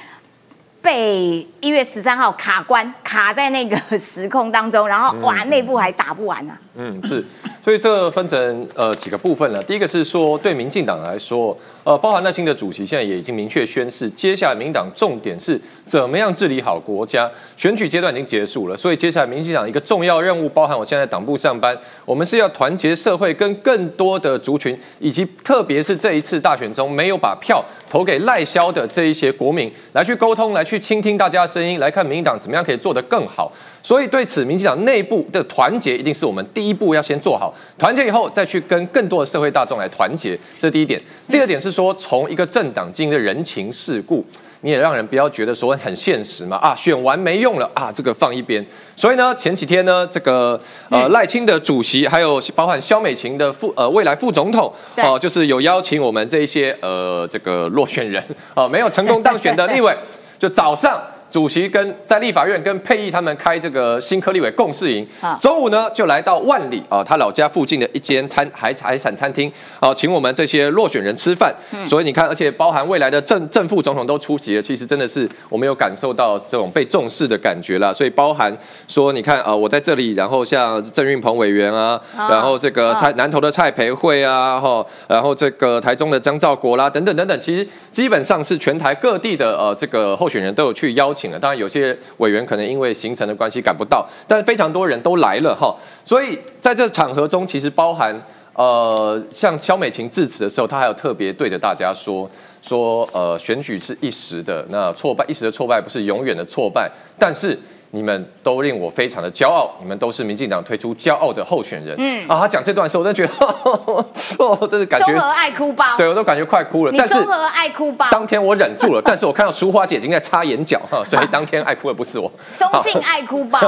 [0.80, 6.53] 被一月十三号卡关，卡在那个时空当中，然后哇，内部还打不完呢。
[6.80, 7.25] 嗯，是，
[7.63, 9.61] 所以这分成呃几个部分了。
[9.63, 11.57] 第一个是说，对民进党来说。
[11.84, 17.32] 呃，包含赖清德主席现在也已经明确宣誓，接下来民党重点是怎么样治理好国家。
[17.55, 21.73] 选举阶段已经结束了，所以接下来民进党一个重要任务，包含我现在党部上班，
[22.03, 33.49] 我们是要团结社会，跟更多的族群，以及特别是这一次大选中没有把票投给赖萧的这一些国民，来去沟通，来去倾听大家的声音，来看民进党怎么样可以做得更好。
[33.88, 37.53] 所以对此，民进党内部的团结一定是我们第一步要先做好。
[37.77, 41.01] 团结以后，再去跟更多的社会大众来团结，这是第一点。
[41.31, 44.25] 第二点是说，从一个政党经营的人情世故，
[44.59, 48.61] 你也让人不要觉得说很现实嘛啊，选完没用了啊，这个放一边。
[48.97, 50.59] 所以呢，前几天呢，这个
[50.89, 58.21] 呃赖清的主席，还有包含萧美琴的副呃未来副总统，哦，就是有邀请我们这一些呃这个落选人
[58.53, 59.95] 哦，没有成功当选的 立委，
[60.38, 61.01] 就早上。
[61.30, 65.05] 主席跟在立法院跟佩义他们开这个新科立委共事营，
[65.41, 69.51] 中午呢就来到万里啊，他老家附近的一间餐海海产餐厅
[69.82, 71.53] 啊，请我们这些落选人吃饭。
[71.86, 77.91] 所以你看，而且包含未来的正正副总统都出席了，其实真的是我们有感受到这种被重视的感觉啦。
[77.91, 78.57] 所以包含
[78.88, 91.13] 说，你看啊，我在这里，然后像郑运鹏委员啊，然后这个蔡南投的蔡培慧啊，哈，然后这个台中的张兆国啦，等等等等，其实基本上是全台各地的呃这个候选人都有去邀。
[91.18, 95.76] 请了，当然有些委员可能因为行程的关系赶不到，但是非常多人都来了哈。
[96.05, 98.15] 所以在这场合中，其实包含
[98.53, 102.30] 呃，像肖美琴致辞的时候，她还有特别对着大家说
[102.61, 107.57] 说，呃，选举是一时的，那挫败一时的挫败不是永远的挫败，但是。
[107.91, 111.95] 你们都令我非常的骄傲，你们都是民进党推出骄傲的候选人。
[111.97, 113.45] 嗯啊，他讲这段时候，我真的觉得，
[114.45, 115.05] 哦，真是感觉。
[115.07, 115.85] 综合爱哭包。
[115.97, 116.91] 对，我都感觉快哭了。
[116.91, 118.07] 你综合爱哭包。
[118.11, 122.29] 当天我忍住了， 但是我看到淑花姐已经在擦眼角哈，所以 当天爱哭的不是我。
[122.51, 123.59] 松信爱哭包。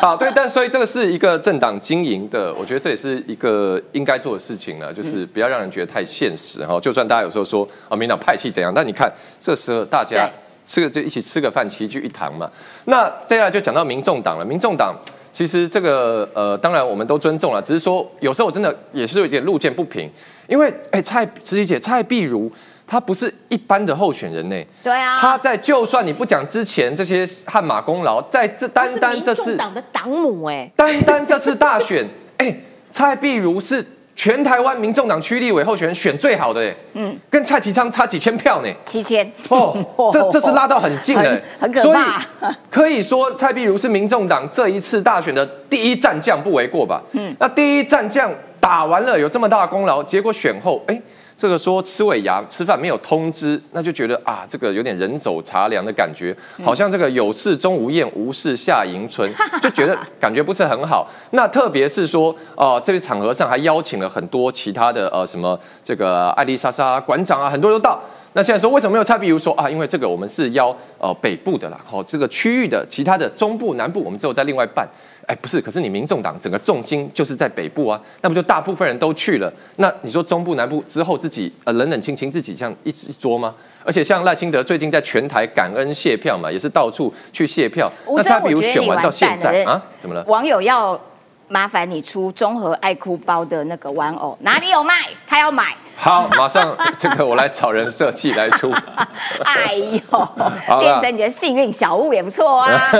[0.00, 6.78] 好，对，但所以这个是一个政党经营的，我觉得这也是一个应该做的事情呢，就是不要让人觉得太现实哈。
[6.80, 10.28] 就算大家有时候说啊，民党派系怎样，但你看这时候大家。
[10.72, 12.50] 吃个就一起吃个饭，齐聚一堂嘛。
[12.86, 14.44] 那接下来就讲到民众党了。
[14.44, 14.96] 民众党
[15.30, 20.10] 其实这个呃，当然我们都尊重了，只是说有时候我真的也是有点路见不平，
[20.46, 22.50] 因为哎，蔡慈琪姐蔡碧如
[22.86, 24.56] 她不是一般的候选人呢。
[24.82, 25.18] 对啊。
[25.20, 32.08] 她在就算你不讲之前这些汗马功劳，在这单单这次党的党母哎，单单这次大选
[32.38, 32.56] 哎，
[32.90, 33.84] 蔡碧如是。
[34.14, 38.68] 全台湾民众党区立委候选人选最好的，欸，嗯，跟蔡其昌差几千票呢？
[38.84, 39.76] 七千哦，
[40.12, 42.22] 这 这是拉到很近的，很可怕。
[42.70, 47.02] 可以说蔡碧如是民众党这一次大选的第一战将，不为过吧？
[47.12, 51.00] 嗯，那第一战将打完了，有这么大的功劳，结果选后，哎。
[51.42, 56.32] 这个说吃尾牙吃饭没有通知，那就觉得啊，这个有点人走茶凉的感觉，
[56.62, 59.28] 好像这个有事钟无艳，无事夏迎春，
[59.60, 61.10] 就觉得感觉不是很好。
[61.30, 68.00] 那特别是说，呃，这个场合上还邀请了很多其他的呃什么这个艾丽莎莎馆长啊，很多都到。
[68.34, 74.88] 那现在说为什么没有蔡比如说啊，因为这个我们是邀呃北部的啦，好这个区域的其他的中部南部，我们之后再另外办。
[75.26, 79.52] 哎，不是，可是你民众党整个重心就是在北部啊，那不就大部分人都去了？
[79.76, 83.54] 那你说中部南部之后自己呃冷冷清清自己像一一桌吗？
[83.84, 87.90] 而且像赖清德最近在全台感恩谢票嘛，也是到处去谢票。
[88.16, 90.24] 那他比如选完到现在啊，怎么了？
[90.26, 91.00] 网友要
[91.48, 94.94] 麻烦你出综合爱哭包的那个玩偶，哪里有卖？
[95.26, 95.74] 他要买。
[95.96, 98.72] 好，马上这个我来找人设计来出。
[99.44, 100.28] 哎呦，
[100.80, 102.90] 变成你的幸运小物也不错啊。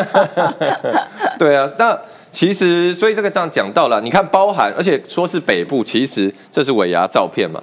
[1.36, 1.98] 对啊，那
[2.30, 7.60] 其实所以这个这样讲到了，你看包含，而且说是北部，其实这是尾牙照片嘛。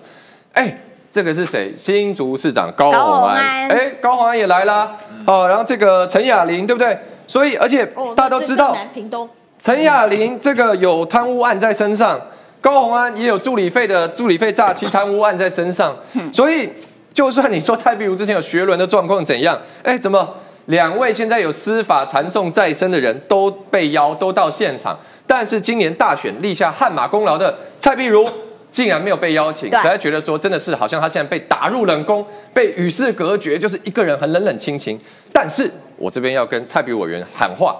[0.53, 0.77] 哎，
[1.09, 1.73] 这个是谁？
[1.77, 3.69] 新竹市长高鸿安。
[3.69, 4.93] 哎，高鸿安也来啦。
[5.25, 6.97] 哦，然后这个陈雅玲，对不对？
[7.27, 8.75] 所以而且大家都知道，
[9.61, 12.19] 陈雅玲这个有贪污案在身上。
[12.62, 15.95] 高鸿安也有助理费的助理费诈欺贪污案在身上，
[16.34, 16.70] 所以
[17.14, 20.36] 就算你说蔡碧如之前有学伦的状况怎样，哎，怎么
[20.66, 28.30] 两位现在有司法传送在身的人都被邀都到现场，但是今年大选立下汗马功劳的蔡碧如
[28.70, 34.99] 竟然没有被邀请，实在觉得说真的是好像他现在被打入冷宫，被与世隔绝，就是一个人很冷冷清清。
[35.34, 37.76] 但是我这边要跟蔡碧委员喊话，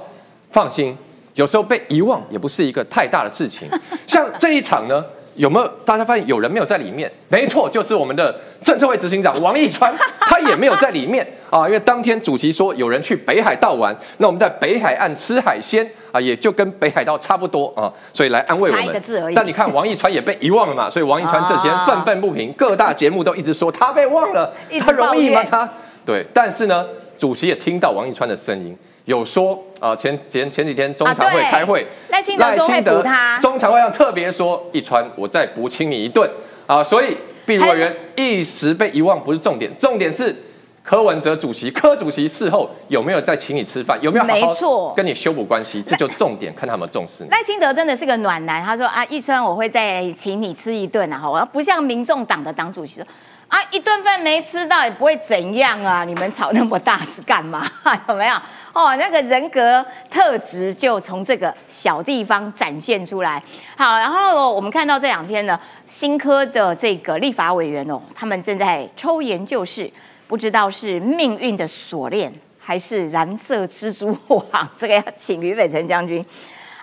[0.52, 0.98] 放心。
[1.40, 3.70] 有时候被遗忘也不是一个太大的事情。
[4.06, 5.02] 像这一场呢，
[5.36, 7.10] 有没有大家发现有人没有在里面？
[7.30, 11.66] 没错，就是我们的政策会执行长王义川， 他也没有在里面啊。
[11.66, 19.02] 因为当天主席说有人去北海道玩，那我们在北海岸吃海鲜啊，也就跟北海道差不多啊，所以来安慰我们。
[19.34, 25.42] 但你看王一川也被遗忘了嘛，所以王一川这几天愤愤不平，各大节目都一直说他被忘了， 他容易吗？
[25.50, 25.70] 他
[26.06, 26.86] 对，但是呢，
[27.18, 28.78] 主席也听到王一川的声音。
[29.10, 32.38] 有说啊，前前前几天中常会开会，赖清
[32.84, 36.30] 德他，中常会上特别说，一川我再补请你一顿
[36.68, 40.36] 啊，所以毕委员一时被遗忘不是重点，重点是
[40.84, 47.26] 柯文哲主席柯主席事后有没有再请你吃饭，有没有好好跟你修补关系，这就重点，看他们重视。
[47.32, 53.05] 赖清德真的是个暖男，他说啊，一川我会再请你吃一顿啊，好，不像民众党的党主席说。
[53.49, 56.03] 啊，一顿饭没吃到也不会怎样啊！
[56.03, 57.66] 你们吵那么大是干嘛？
[58.07, 58.36] 有没有？
[58.74, 63.41] 哦，那个人格特质就从这个小地方展现出来。
[63.76, 69.91] 好，然后我们看到这两天呢，新科的这个立法委员哦，他们正在抽研究室，
[70.28, 74.70] 不知道是命运的锁链还是蓝色蜘蛛网。
[74.78, 76.24] 这个要请于北辰将军。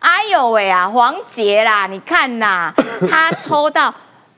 [0.01, 2.73] 哎呦喂啊，黄杰啦，你看呐，
[3.09, 3.95] 他抽到。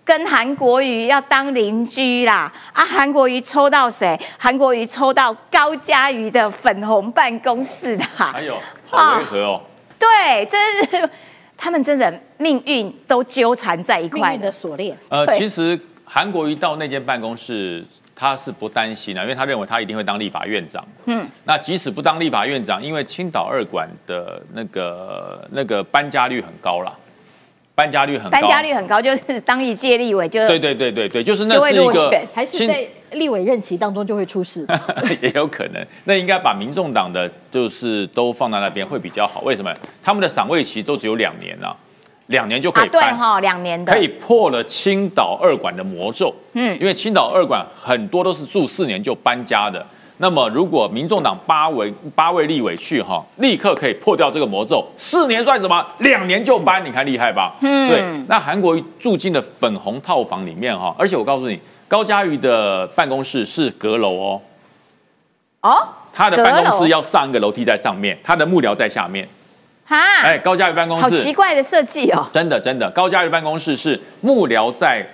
[0.08, 2.50] 跟韩国瑜要当邻居啦！
[2.72, 4.18] 啊，韩国瑜抽到谁？
[4.38, 8.02] 韩国瑜抽到高嘉瑜的粉红办公室的。
[8.16, 8.56] 还有，
[8.86, 9.60] 好违和哦。
[9.98, 11.10] 对，真是
[11.58, 14.96] 他们真的命运都纠缠在一块的锁链。
[15.10, 17.84] 呃，其实韩国瑜到那间办公室，
[18.16, 20.82] 他是不担心的，因为他认为他一定会当立法院长。
[21.04, 26.98] 嗯，那即使不当立法院长，因为青岛二馆的那个那个搬家率很高了。
[27.78, 34.66] 搬家率很高，搬家率很高，就是当一届立委就对对对对对，就是那是一个，还是在立委任期当中就会出事，
[35.22, 35.86] 也有可能。
[36.02, 39.42] 那应该把民众党的就是都放在那边会比较好。
[39.42, 39.72] 为什么？
[40.02, 41.72] 他们的赏位期都只有两年啊，
[42.26, 46.34] 两年就可以搬哈，两年的可以破了青岛二馆的魔咒。
[46.54, 49.86] 嗯，因为青岛二馆很多都是住四年就搬家的。
[50.20, 54.84] 那么，如果民众党八位八位立委去哈，立刻可以破掉这个魔咒。
[54.96, 55.86] 四年算什么？
[55.98, 57.54] 两年就搬，你看厉害吧？
[57.60, 58.02] 嗯，对。
[58.26, 64.40] 那韩国瑜住进了粉红套房里面哈，而且我告诉你，高嘉瑜的办公室是阁楼哦。
[65.60, 69.28] 哦，他的办公室要上一个楼梯在上面，他的幕僚在下面。
[69.84, 72.26] 哈，哎，高嘉瑜办公室好奇怪的设计哦。
[72.32, 75.06] 真的真的，高嘉瑜办公室是幕僚在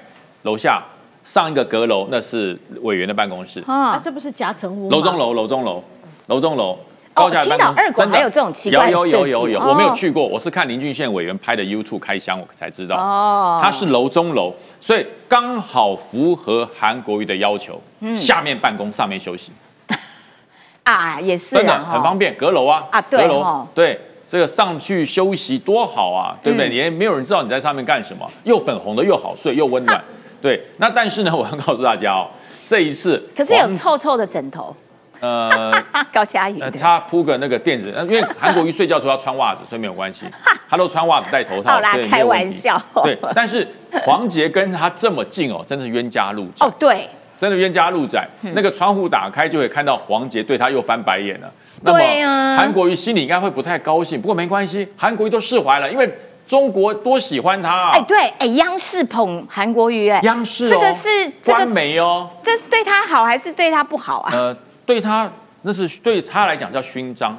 [0.44, 0.82] 楼下。
[1.24, 3.64] 上一个阁楼那是委员的办公室。
[3.66, 5.82] 啊，这不是夹层屋楼中楼，楼中楼，
[6.26, 6.78] 楼中楼。
[7.16, 12.96] 哦，青岛二馆还有这种奇怪有有有有有，我没有去过，我是看林俊宪委员拍的 YouTube 开箱，我才知道。
[12.96, 17.80] 哦，它是楼中楼，所以刚好符合韩国瑜的要求，
[18.18, 19.52] 下面办公，上面休息。
[20.82, 23.66] 啊，也是真的很方便，阁楼啊啊，阁楼。
[23.74, 24.00] 对。
[24.26, 26.68] 这个上去休息多好啊，对不对？
[26.70, 30.02] 也没有人知道你在上面干什么，又粉红的又好睡又温暖。
[30.44, 32.28] 对，那但是呢，我要告诉大家哦，
[32.66, 34.76] 这一次可是有臭臭的枕头。
[35.20, 35.72] 呃，
[36.12, 40.26] 高佳宇，他铺个那个垫子，因为韩国瑜睡觉时候要穿袜子，所以没有关系。
[40.68, 42.78] 他都穿袜子戴头套，所以开玩笑。
[43.02, 43.66] 对，但是
[44.04, 46.66] 黄杰跟他这么近哦，真的是冤家路窄。
[46.66, 47.08] 哦，对，
[47.40, 48.28] 真的冤家路窄。
[48.54, 51.50] 那个窗户打开就可以看到黄杰对他又翻白眼了。
[51.82, 56.06] 对啊，韩国瑜心里应该会不太高兴，不过没关系，韩国瑜都释怀了，因为
[56.46, 57.90] 中国多喜欢他。
[57.90, 61.08] 哎，对，哎，央视捧韩国瑜，哎，央视这个是
[61.44, 64.30] 官媒哦，这是对他好还是对他不好啊？
[64.32, 64.56] 呃。
[64.86, 65.26] 对他，
[65.62, 67.34] 那是对他来讲叫勋章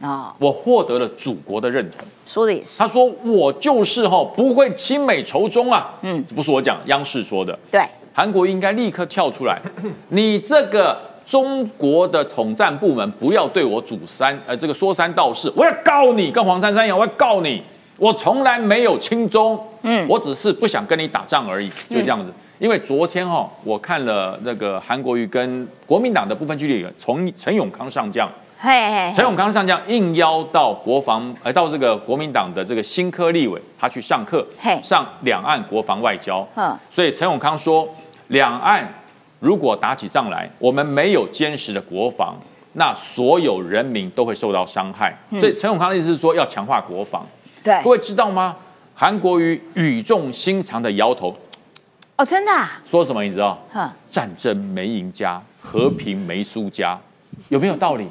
[0.00, 0.34] 啊！
[0.40, 2.00] 我获得了祖国的认同。
[2.26, 2.76] 说的也是。
[2.80, 5.94] 他说我就是哈不会亲美仇中啊。
[6.02, 7.56] 嗯，不是我讲，央视说的。
[7.70, 7.80] 对，
[8.12, 9.62] 韩国应该立刻跳出来，
[10.10, 17.62] 你这个中国的统战部门不要对我主三呃这个说三道四，我要告你，跟黄珊珊一样，我要告你，
[17.98, 22.32] 我从来没有轻中，嗯，我只是不想跟你打仗而已，就这样子。
[22.60, 28.28] 因为昨天哈，我看了那个韩国瑜跟国民党的部分剧烈员，从陈永康上将，
[29.14, 34.46] 陈永康上将应邀到国防，呃，到这个国民党的这个新科立委，他去上课，
[34.82, 36.46] 上两岸国防外交。
[36.54, 37.88] 嗯，所以陈永康说，
[38.28, 38.88] 两岸
[39.40, 42.36] 如果打起仗来，我们没有坚实的国防，
[42.74, 45.16] 那所有人民都会受到伤害。
[45.38, 47.24] 所以陈永康的意思是说，要强化国防。
[47.68, 48.56] 对，各位知道吗？
[48.94, 51.36] 韩国瑜语重心长的摇头。
[52.16, 52.50] 哦，真的？
[52.88, 53.58] 说什么你知道？
[54.08, 56.98] 战争没赢家，和平没输家，
[57.50, 58.08] 有没有道理？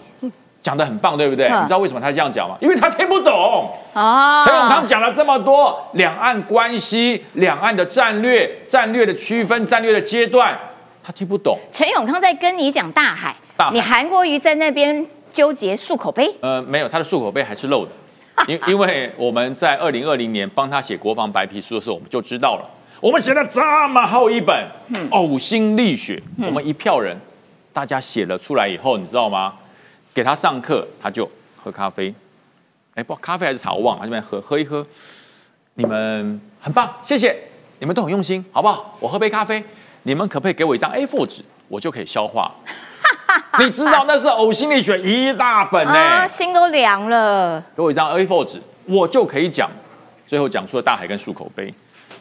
[0.61, 1.49] 讲的很棒，对不对？
[1.49, 2.55] 你知道为什么他这样讲吗？
[2.61, 3.73] 因为他听不懂。
[3.95, 4.45] 啊！
[4.45, 10.55] 陈永康讲了这么多两岸关系、两岸的战略、战略的区分、战略的阶段，
[11.03, 11.57] 他听不懂。
[11.71, 13.35] 陈永康在跟你讲大海，
[13.71, 15.03] 你韩国瑜在那边
[15.33, 16.31] 纠结漱口杯。
[16.41, 17.91] 呃，没有，他的漱口杯还是漏的。
[18.47, 22.69] 因因为我们在二零二零年帮他写国防白皮书的时候，我们就知道了。
[22.99, 24.67] 我们写了这么厚一本
[25.11, 27.15] 呕心沥血，我们一票人，
[27.73, 29.53] 大家写了出来以后，你知道吗？
[30.13, 32.13] 给他上课，他就喝咖啡。
[32.95, 34.03] 哎，不，咖啡还是茶，我忘了。
[34.03, 34.85] 这边喝喝一喝，
[35.75, 37.35] 你们很棒，谢谢，
[37.79, 38.97] 你们都很用心，好不好？
[38.99, 39.63] 我喝杯咖啡，
[40.03, 42.51] 你们可不可以给我一张 A4 纸，我就可以消化？
[43.59, 47.63] 你知道那是呕心沥血一大本呢，心都凉了。
[47.75, 49.69] 给我一张 A4 纸，我就可以讲，
[50.25, 51.73] 最后讲出了大海跟漱口杯。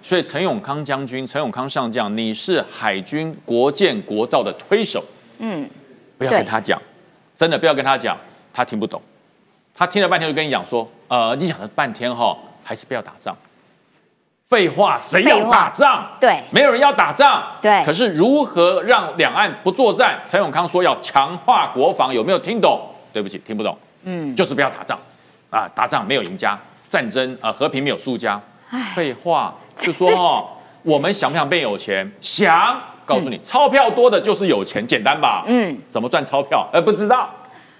[0.03, 5.05] 所以陈永康将军、陈永康上将，你是海军国建国造的推手，
[5.39, 5.68] 嗯，
[6.16, 6.80] 不要跟他讲，
[7.34, 8.16] 真的不要跟他讲，
[8.55, 9.03] 他听不懂，
[9.74, 13.37] 他听了半天就跟你讲说，呃，你讲了半天哈，还是不要打仗，
[14.49, 16.07] 废话，谁要打仗？
[16.20, 17.82] 对，没有人要打仗，对。
[17.84, 20.20] 可是如何让两岸不作战？
[20.28, 22.80] 陈永康说要强化国防，有没有听懂？
[23.12, 24.97] 对不起，听不懂，嗯，就是不要打仗，
[25.51, 26.57] 啊，打仗没有赢家，
[26.88, 28.40] 战争啊，和平没有输家，
[28.94, 29.53] 废话。
[29.76, 30.47] 就说哦，
[30.82, 32.11] 我们想不想变有钱？
[32.20, 35.42] 想，告诉你，钞票多的就是有钱，简单吧？
[35.47, 36.66] 嗯，怎么赚钞票？
[36.72, 37.28] 呃，不知道，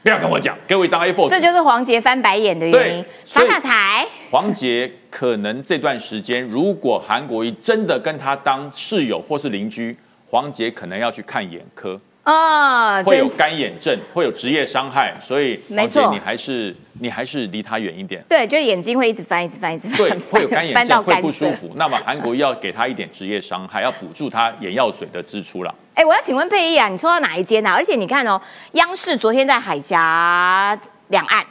[0.07, 1.29] 不要跟我讲，给我一张 A4。
[1.29, 4.07] 这就是黄杰翻白眼的原因，发大财。
[4.31, 9.99] 黄杰可能这段时间，如果韩国瑜真的跟他当室友或是邻居，
[10.31, 12.01] 黄杰可能要去看眼科。
[12.27, 18.20] 啊，会有干眼症，会有职业伤害，所以没错，你还是你还是离他远一点。
[18.29, 21.70] 对，就眼睛会一直翻，一直翻，一直翻，对，会有干眼症，会不舒服。
[21.77, 25.72] 那么韩国要给他一点职业伤害，要补助他眼药水的支出了。
[25.95, 27.72] 哎，我要请问佩仪啊，你抽到哪一间啊？
[27.72, 28.41] 而且你看哦，
[28.72, 30.77] 央视昨天在海峡
[31.09, 31.47] 两岸。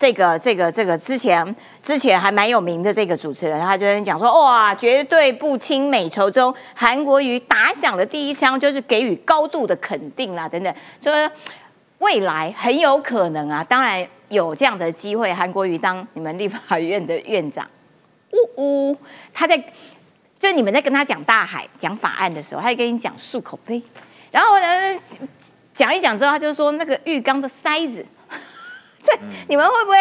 [0.00, 11.30] 这个这个这个之前之前还蛮有名的这个主持人，他就跟你讲说，哇，绝对不亲美仇中，韩国瑜打响的第一枪就是给予高度的肯定啦，等等，说
[11.98, 17.68] 未来很有可能啊，当然有这样的机会，韩国瑜当你们立法院的院长，
[18.56, 18.96] 呜呜，
[19.34, 19.62] 他在
[20.38, 23.82] 就你们在跟他讲大海讲法案的时候，他跟你讲漱口杯，
[24.30, 24.98] 然后呢
[25.74, 28.02] 讲一讲之后，他就说那个浴缸的塞子。
[29.02, 29.12] 这
[29.48, 29.98] 你们会不会？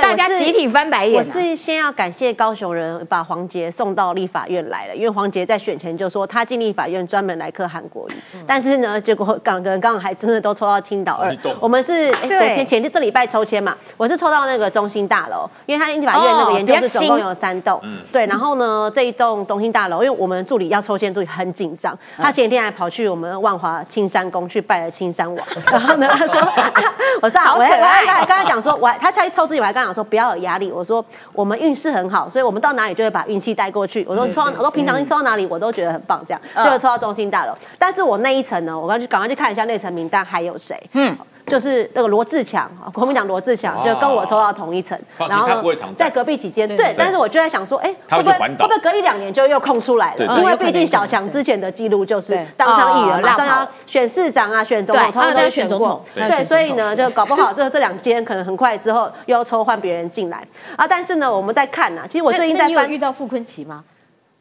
[0.00, 1.14] 大家集体翻白眼。
[1.14, 8.12] 我是先要感谢高雄人把黄杰送到立法院来了，因为黄杰在选前就说他进立法院专门来克韩国瑜，
[8.46, 11.36] 但是呢，结果刚刚刚还真的都抽到青岛二。
[11.60, 17.80] 我们是昨天前这礼拜抽签嘛，我是抽到那个中心大楼，因为他立法院那个研究室总共有三栋，
[18.12, 26.40] 对，然后呢这一栋中心大楼，因为我们助理要抽签，助理很紧张，他前一天还跑去我们万华青山宫去拜了青山王， 然后呢他说，
[27.22, 30.70] 我说好，我还我还刚才刚才讲说，我他下去抽自己，我还刚讲说不要有压力。
[30.70, 34.04] 我说我们运势很好，所以我们到哪里就会把运气带过去。
[34.08, 37.52] 我说抽，我说平常抽到哪里我都觉得很棒，这样就会抽到中心大楼。
[37.78, 40.80] 但是我那一层呢，我刚去赶快去看一下那层名单还有谁。
[40.92, 41.16] 嗯，
[41.46, 45.48] 就是那个罗志强，国民党罗志强就跟我抽到同一层，然后
[45.96, 50.38] 在隔壁几间，对，但是我就在想说，哎，会不会会不会隔一两年就又空出来了？
[50.38, 60.46] 因为毕竟小强之前的记录就是当上议员，马上要选市长啊，选总统，他都选过，对，所以呢，就搞不好这这两间可能很快之后又要抽换别人进来。
[60.76, 60.86] 啊。
[60.86, 63.82] 但是呢，我们在看呢，其实我最近在翻遇到傅昆奇吗？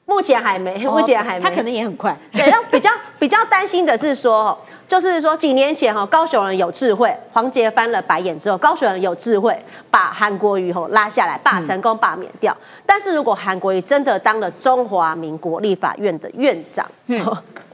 [0.06, 2.14] 目前还没，目前还没，他可能也很快。
[2.34, 4.58] 对，然后比较比较担心的是说，
[4.92, 9.58] 就是说几年前哈，高雄人有智慧，黄杰翻了白眼之后，高雄人有智慧，
[9.90, 12.54] 把韩国瑜吼拉下来，罢成功罢免掉。
[12.86, 16.86] 但是如果韩国瑜真的当了中华民国立法院的院长，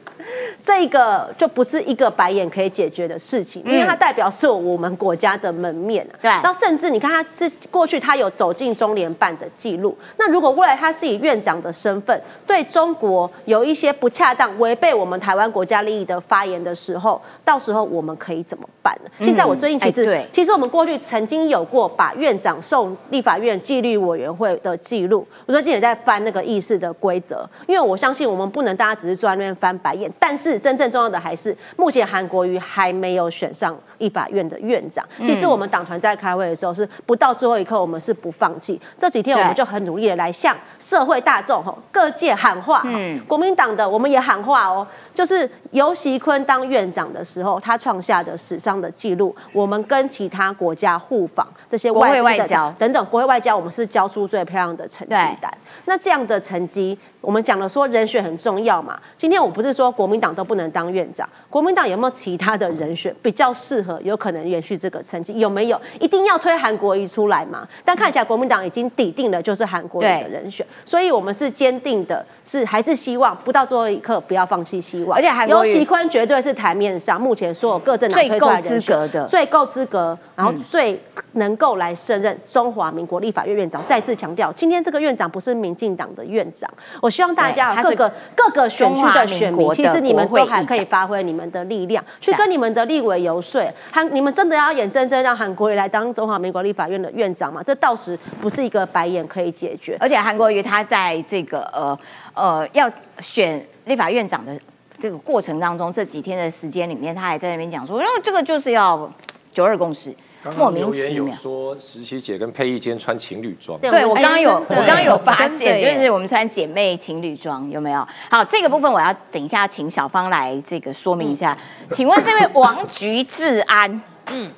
[0.61, 19.11] 这个就不是一个白眼可以解决的事情，因为它代表是我们国家的门面对，然后甚至你看他是过去他有走进中联办的记录，那如果未来他是以院长的身份对中国有一些不恰当、违背我们台湾国家利益的发言的时候，到时候我们可以怎么办呢？
[19.23, 30.57] 现在我最近其实，其实我们过去曾经有过把院长送立法院纪律委员会的记录，我最近也在翻那个议事的规则，因为我相信我们不能大家只是坐在那边翻白眼，但是。
[30.59, 33.79] 真正重要的还是，目前韩国瑜还没有选上。
[33.99, 38.79] 立法院的院长，其实我们党团在开会的时候是不到最后一刻，我们是不放弃。
[38.97, 42.81] 这几天我们就很努力的来向社会大众、吼各界喊话。
[42.85, 55.51] 嗯，国民党的我们也喊话哦，就是尤习坤当院长的时候，他创下的史上的记录，我们跟其他国家互访这些外外交等等国会外交，我们是交出最漂亮的成绩单。
[55.85, 58.99] 那这样的成绩，我们讲了说人选很重要嘛。
[59.17, 63.86] 今天我不是说国民党都不能当院长，国民党有没有其他的人选比较适合？
[64.03, 65.79] 有可能延续这个成绩有没有？
[65.99, 67.67] 一定要推韩国瑜出来嘛？
[67.85, 75.17] 但看起来国民党已经抵定了，就是韩国瑜的人选，所以我们是坚定的，是还是希望不到最后一刻不要放弃希望。
[75.17, 80.99] 而且韩国瑜、尤其坤绝对是台面上目前所有各政党推出来的资格的最够资格，然后最
[81.33, 83.83] 能够来胜任中华民国立法院院长。
[83.85, 86.69] 再次强调，今天这个院长不是民进党的院长，
[87.01, 93.61] 我希望大家各个各个选区的选民，其实你们都还可以发挥你们的力量，去跟你们的立委游说。
[93.91, 97.61] 韩，你们真的要眼睁睁让韩国瑜来当中华民国立法院的院长吗？
[97.63, 99.97] 这到时不是一个白眼可以解决。
[99.99, 101.97] 而且韩国瑜他在这个呃
[102.33, 104.59] 呃要选立法院长的
[104.97, 109.11] 这个过程当中，这几天的时间里面，他还在那边讲说，因为这个就是要
[109.53, 110.15] 九二共识。
[110.55, 111.33] 莫名其妙。
[111.35, 118.07] 说十七姐跟佩仪今天穿情侣装，对我刚刚有我刚刚有发现，就是我们穿姐妹情侣装有没有？
[118.29, 121.57] 好，这个部分我要等一下请小芳来这个说明一下。
[121.91, 124.51] 请问这位王菊治安，嗯，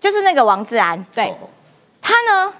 [0.00, 1.32] 就是那个王志安，对，
[2.00, 2.52] 他呢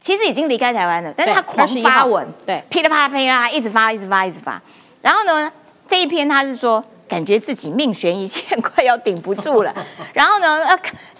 [0.00, 4.60] 其实已经离开台湾了，但是他狂发文，对，噼里啪啦噼里啪啦一直发一直发一直发，
[5.00, 5.50] 然后呢
[5.88, 6.84] 这一篇他是说。
[7.12, 9.74] 感觉自己命悬一线，快要顶不住了。
[10.14, 10.78] 然后呢，呃，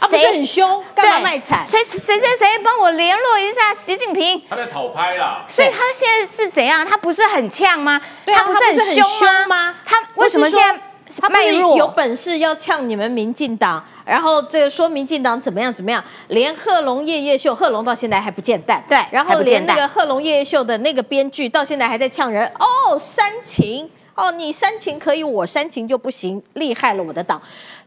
[0.09, 0.82] 谁很凶？
[0.95, 1.66] 干嘛卖惨？
[1.66, 4.43] 谁谁谁谁帮我联络一下习近平？
[4.49, 5.45] 他在讨拍啦。
[5.47, 6.82] 所以他现在是怎样？
[6.86, 8.01] 他不是很呛吗？
[8.24, 9.74] 他不是很凶吗？
[9.84, 10.80] 他为什么现在
[11.21, 11.77] 他卖弱？
[11.77, 16.03] 有本事要呛你们民进党，然后这个说民进党怎么样怎么样？
[16.29, 18.83] 连贺龙夜夜秀，贺龙到现在还不见蛋。
[18.89, 22.47] 对，然后连那个贺龙夜夜秀的那个编剧到现在还在呛人。
[22.59, 23.91] 哦，煽情。
[24.15, 27.41] 哦，你煽情可以，我煽情就不行，厉害了我的党，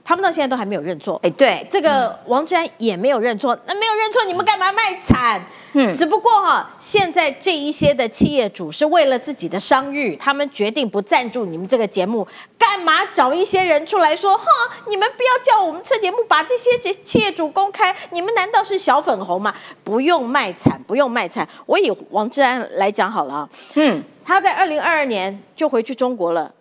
[0.03, 1.19] 他们到现在都还没有认错。
[1.21, 5.39] 哎，对，这个王志安也没有认错，那没有认错，你们干嘛卖惨？
[5.73, 12.27] 嗯，只不过哈，现在这一些的企业主是为了自己的商誉，他们决定不赞助你们这个节目，
[12.75, 14.43] 干嘛找一些人出来说，哈，
[14.89, 19.55] 你们不要叫我们车节目把这些企企业主公开，你们难道是小粉红吗？
[19.81, 24.03] 不用卖惨，不用卖惨，我以王志安来讲好了啊，嗯。
[24.25, 26.51] 他在二零二二年就回去中国了，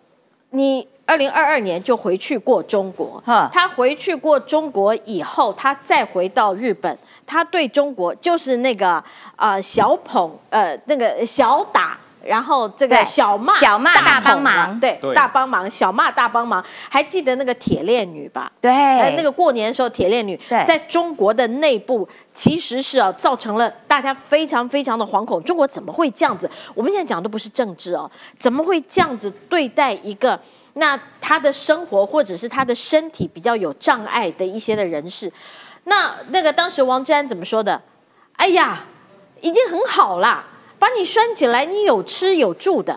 [0.51, 6.97] 你二零二二年就回去过中国，他回去过中国以后，他再回到日本，
[7.27, 9.03] 他对中国就是那个
[9.35, 11.99] 啊小捧呃那个小打。
[12.25, 16.63] 然后这个小骂小骂大帮忙，对大帮忙，小骂大帮忙。
[16.89, 18.51] 还记得那个铁链女吧？
[18.59, 18.71] 对，
[19.15, 25.41] 那个过年的时候，铁链女在中国的内部其实是啊，造成了大家非常非常的惶恐。
[25.43, 26.49] 中国怎么会这样子？
[26.73, 28.09] 我们现在讲的不是政治哦，
[28.39, 30.39] 怎么会这样子对待一个
[30.73, 35.31] 那他的生活或者是他的身体比较有障碍的一些的人士？
[35.83, 37.79] 那那个当时王志安怎么说的？
[38.37, 38.83] 哎呀，
[39.41, 40.43] 已经很好了。
[40.77, 42.93] 把你拴起来，你有吃有住的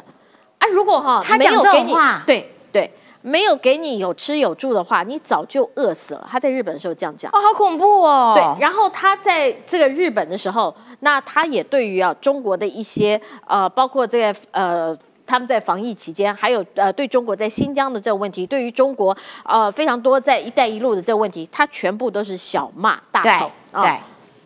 [0.59, 0.66] 啊！
[0.68, 1.95] 如果哈没有给你，
[2.26, 2.91] 对对，
[3.22, 6.29] 没有给你有吃有住的话，你早就饿死了。
[6.31, 8.35] 他在日本的时候这样讲，哦，好恐怖哦。
[8.35, 23.99] 对，然后他在这个日本的时候，那他也对于啊中国的一些呃，包括这个呃他们在防疫期间，还有呃对中国在新疆的这个问题，对于中国呃非常多在“一带一路”的这个问题，他全部都是小骂大吼啊。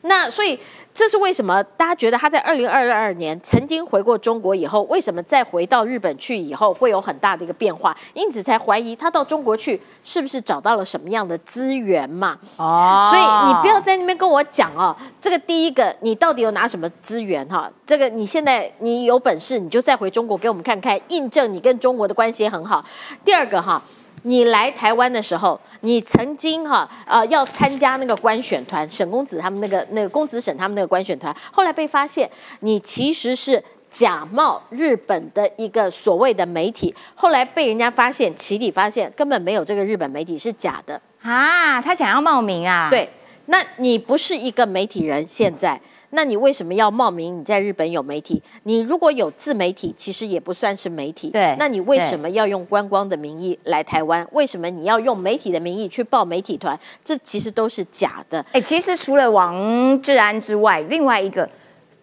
[0.03, 0.59] 那所以。
[0.95, 1.62] 这是为什么？
[1.76, 7.97] 大家觉得他在二零二二年曾经回过中国以后，为什么再回到日本去以后会有很大的一个变化？
[8.12, 12.38] 因此才怀疑他到中国去是不是找到了什么样的资源嘛？
[12.57, 14.95] 哦，所以你不要在那边跟我讲哦。
[15.20, 17.70] 这个第一个，你到底有拿什么资源哈？
[17.86, 22.84] 这个你现在你有本事你就再回中国给我们看看，印证你跟中国的关系很好。
[23.24, 23.82] 第二个哈。
[24.23, 42.89] 你来台湾的时候，你曾经哈呃要参加那个官选团，沈公子他们那个那个公子沈他们那个官选团，后来被发现你其实是假冒日本的一个所谓的媒体，后来被人家发现，起底发现根本没有这个日本媒体是假的啊，他想要冒名啊？
[42.91, 43.09] 对，
[43.47, 45.81] 那你不是一个媒体人，现在。
[46.15, 47.41] 那你为什么要冒名？
[47.41, 51.31] 你在日本有媒体，你如果有自媒体，其实也不算是媒体。
[51.31, 54.27] 对，那你为什么要用观光的名义来台湾？
[54.33, 56.79] 为什么你要用媒体的名义去报媒体团？
[57.05, 58.45] 这其实都是假的。
[58.53, 61.49] 哎，其实除了王志安之外，另外一个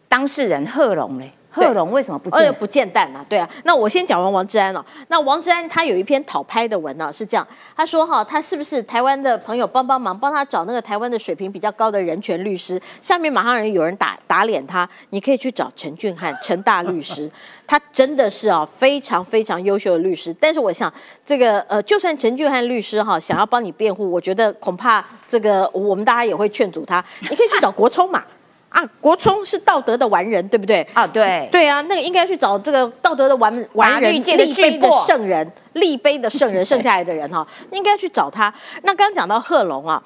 [0.08, 1.32] 当事人贺龙嘞。
[1.52, 2.54] 贺龙为什么不见？
[2.54, 3.26] 不见蛋啊？
[3.28, 4.86] 对啊，那我先讲完王志安了。
[5.08, 12.80] 那王志安他有一篇讨拍的文呢，是这样，他说哈，他是不是台湾的朋友帮帮忙，帮他找那个台湾的水平比较高的人权律师？
[13.02, 17.30] 下面马上人有人打打脸他，你可以去找陈俊翰陈大律师，
[17.66, 20.34] 他真的是啊非常非常优秀的律师。
[20.40, 20.94] 但是我想
[21.26, 28.24] 这个呃，就算陈俊翰律师哈想要帮你辩护，我觉得恐怕这个我们大家也会劝阻他，你可以去找国聪嘛。
[28.70, 30.86] 啊，国聪是道德的完人，对不对？
[30.94, 38.54] 啊，对，对啊，那个应该去找这个道德的完完人，立碑的圣人，立碑的圣人，剩下来的人哈，应该去找他。
[38.84, 40.02] 那刚刚讲到贺龙啊。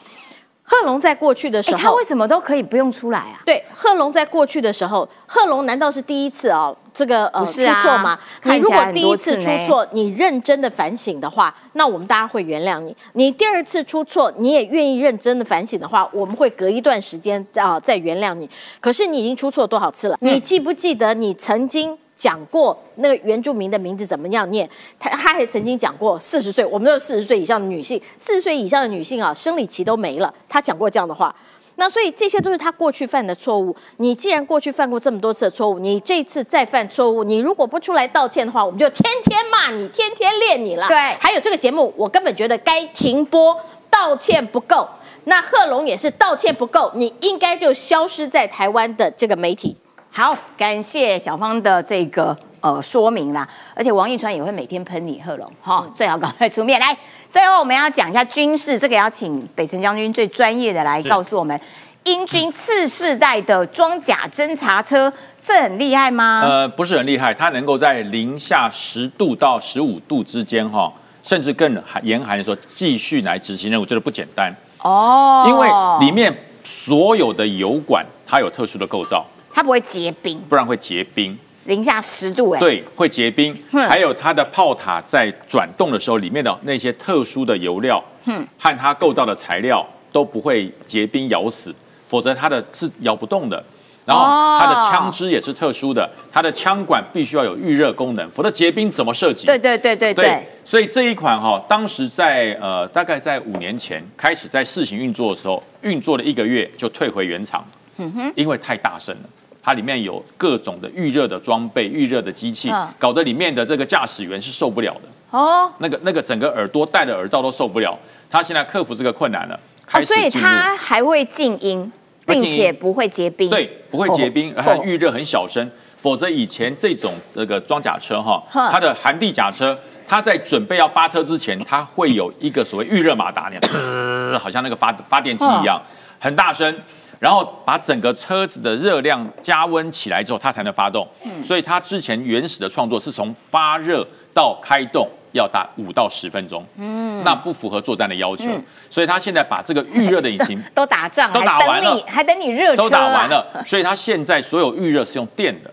[0.65, 3.43] 贺龙在过去的时候，他为什么都可以不用出来啊？
[3.45, 6.73] 对，贺龙在过去的时候，贺龙难道是第一次啊？
[6.93, 8.19] 这个呃出错吗？
[8.43, 12.95] 你如果第一次出错，你认真的反省的话，那我们大家会原谅你。
[13.13, 18.49] 你第二次出错，你也愿意认真的反省的话，我们会隔一段时间啊再原谅你。
[18.79, 20.17] 可是你已经出错多少次了？
[20.21, 21.97] 你记不记得你曾经？
[22.15, 24.69] 讲过那个原住民的名字怎么样念？
[24.99, 30.31] 他他还曾经讲过四十岁，我们都是四十岁以上的女性，四十岁以上的女性啊，生理期都没了。
[30.47, 31.35] 他讲过这样的话，
[31.83, 33.75] 那所以这些都是他过去犯的错误。
[33.97, 40.87] 你既然过去犯过这么多次的错误，你这次再犯错误，你如果不出来道歉的话，我们就天天骂你，天天练你了。
[40.87, 43.59] 对，还有这个节目，我根本觉得该停播，
[43.89, 44.87] 道歉不够。
[45.25, 49.75] 那贺龙也是道歉不够，你应该就消失在台湾的这个媒体。
[50.09, 56.97] 好，感谢小芳的这个呃说明啦，而且王一川也会每天喷你贺龙，哈，最好赶快出面来。
[57.33, 61.59] 最后我们要讲一下军事，这个要请北辰将军最专业的来告诉我们，
[62.03, 65.11] 英军次世代的装甲侦察车，
[65.41, 66.43] 这很厉害吗？
[66.45, 74.53] 呃，不是很厉害，它能够在零下十度到十五度之间，哈，甚至更寒严寒的时候继续来执行任务，这个不简单
[74.83, 75.67] 哦，因为
[76.05, 76.31] 里面
[76.63, 79.25] 所有的油管它有特殊的构造。
[79.51, 81.35] 它不会结冰，不然会结冰。
[81.65, 83.57] 零下十度，哎，对，会结冰。
[83.71, 91.73] 还有它的炮塔在转动的时候，里面的那些特殊的油料，嗯，和它构造的材料都不会结冰咬死，
[92.07, 93.63] 否则它的是咬不动的。
[94.05, 94.25] 然后
[94.59, 99.45] 它的枪支也是特殊的，它的枪管必须要有预热功能，否则结冰怎么设计？
[99.45, 100.45] 对对对对对。
[100.65, 109.29] 所以这一款哈，当时在呃大概在五年前开始在试行运作的时候，运作了一个月就退回原厂，嗯哼，因为太大声了。
[109.63, 115.01] 它里面有各种的预热的装备、预热的机器，搞得里面的这个驾驶员是受不了的。
[115.31, 117.97] 哦，那个那个整个耳朵戴的耳罩都受不了。
[118.29, 119.57] 他现在克服这个困难了，
[119.93, 121.89] 哦，所以它还会静音，
[122.25, 123.49] 并且不会结冰。
[123.49, 125.71] 对，不会结冰，而且预热很小声。
[125.97, 133.61] 否则以前这种这个装甲车哈，它的寒地甲车，它在准备要发车之前，它会有一个所谓预热马达那样，
[134.37, 135.81] 好像那个发发电机一样，
[136.19, 136.75] 很大声。
[137.23, 141.07] 然后把整个车子的热量加温起来之后，它才能发动。
[141.23, 146.65] 嗯，所以它之前原始的创作是从发热到开动要打五到十分钟。
[146.75, 148.43] 嗯，那不符合作战的要求。
[148.89, 153.63] 所以它现在把这个预热的引擎 都打仗，都打完了，还等你热都打完了。
[153.65, 155.71] 所以它现在所有预热是用电的。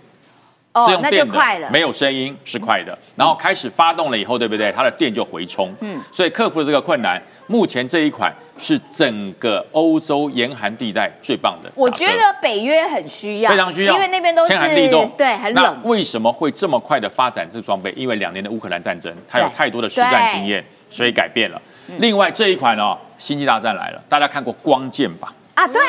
[0.72, 2.96] 哦是用电的，没有声音是快的。
[3.16, 4.70] 然后开始发动了以后，对不对？
[4.70, 5.74] 它的电就回充。
[5.80, 7.20] 嗯，所以克服了这个困难。
[7.50, 11.68] 目前这一款是整个欧洲严寒地带最棒的。
[11.74, 15.80] 我觉得北约很需要，非常需要，因为那边都是天寒地冻，对，很冷。
[15.82, 17.92] 为什么会这么快的发展这装备？
[17.96, 21.60] 因为两年的乌克兰战争，它有太多的实战经验，所以改变了。
[21.98, 25.34] 另外这一款哦，星际大战来了，大家看过光剑吧？
[25.60, 25.82] 啊，对，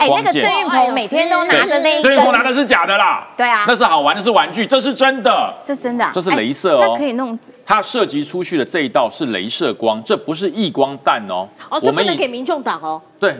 [0.00, 7.38] 哎，那个郑云鹏每天都拿着那一，郑运鹏拿的是假的啦，对啊，那是好玩的是玩具，这是真的，这真的，这是镭射哦，可以弄。
[7.64, 11.46] 它射击出去的这一道是镭射光，这不是异光弹哦。
[11.70, 13.00] 哦，这不能给民众党哦。
[13.20, 13.36] 对。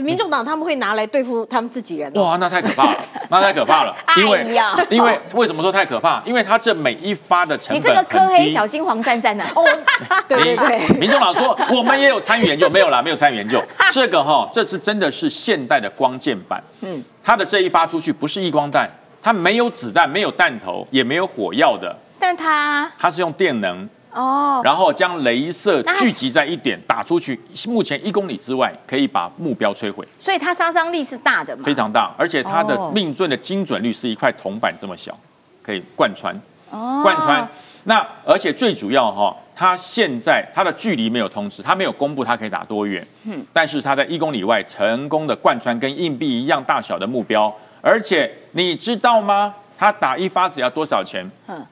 [0.00, 2.12] 民众党他们会拿来对付他们自己人。
[2.14, 2.96] 哇，那太可怕了，
[3.28, 3.94] 那太可怕了。
[4.16, 4.46] 因为
[4.90, 6.22] 因为为什么说太可怕？
[6.24, 9.44] 因为他这每一发的成本你这个科黑小心黄珊珊呢？
[9.54, 9.64] 哦，
[10.28, 10.98] 对对对。
[10.98, 13.62] 民众党说 我们也有参与研究，没有啦，没有参与研究。
[13.90, 16.62] 这个哈，这次真的是现代的光剑版。
[16.80, 18.88] 嗯，它的这一发出去不是异光弹，
[19.22, 21.94] 它没有子弹，没有弹头，也没有火药的。
[22.20, 23.88] 但它它是用电能。
[24.12, 35.16] 哦，然后将镭射聚集在一点打出去，目前一公里之外可以把目标摧毁，所以它杀伤力是大的嘛，非常大，而且它的命中的精准率是一块铜板这么小，
[35.62, 36.34] 可以贯穿，
[36.70, 37.46] 贯穿。
[37.84, 49.54] 那而且最主要哈，它现在它的距离没有通知，它没有公布它可以打多远，嗯，但是它在一公里外成功的贯穿跟硬币一样大小的目标，而且你知道吗？
[49.78, 51.30] 它打一发只要多少钱？
[51.46, 51.64] 嗯。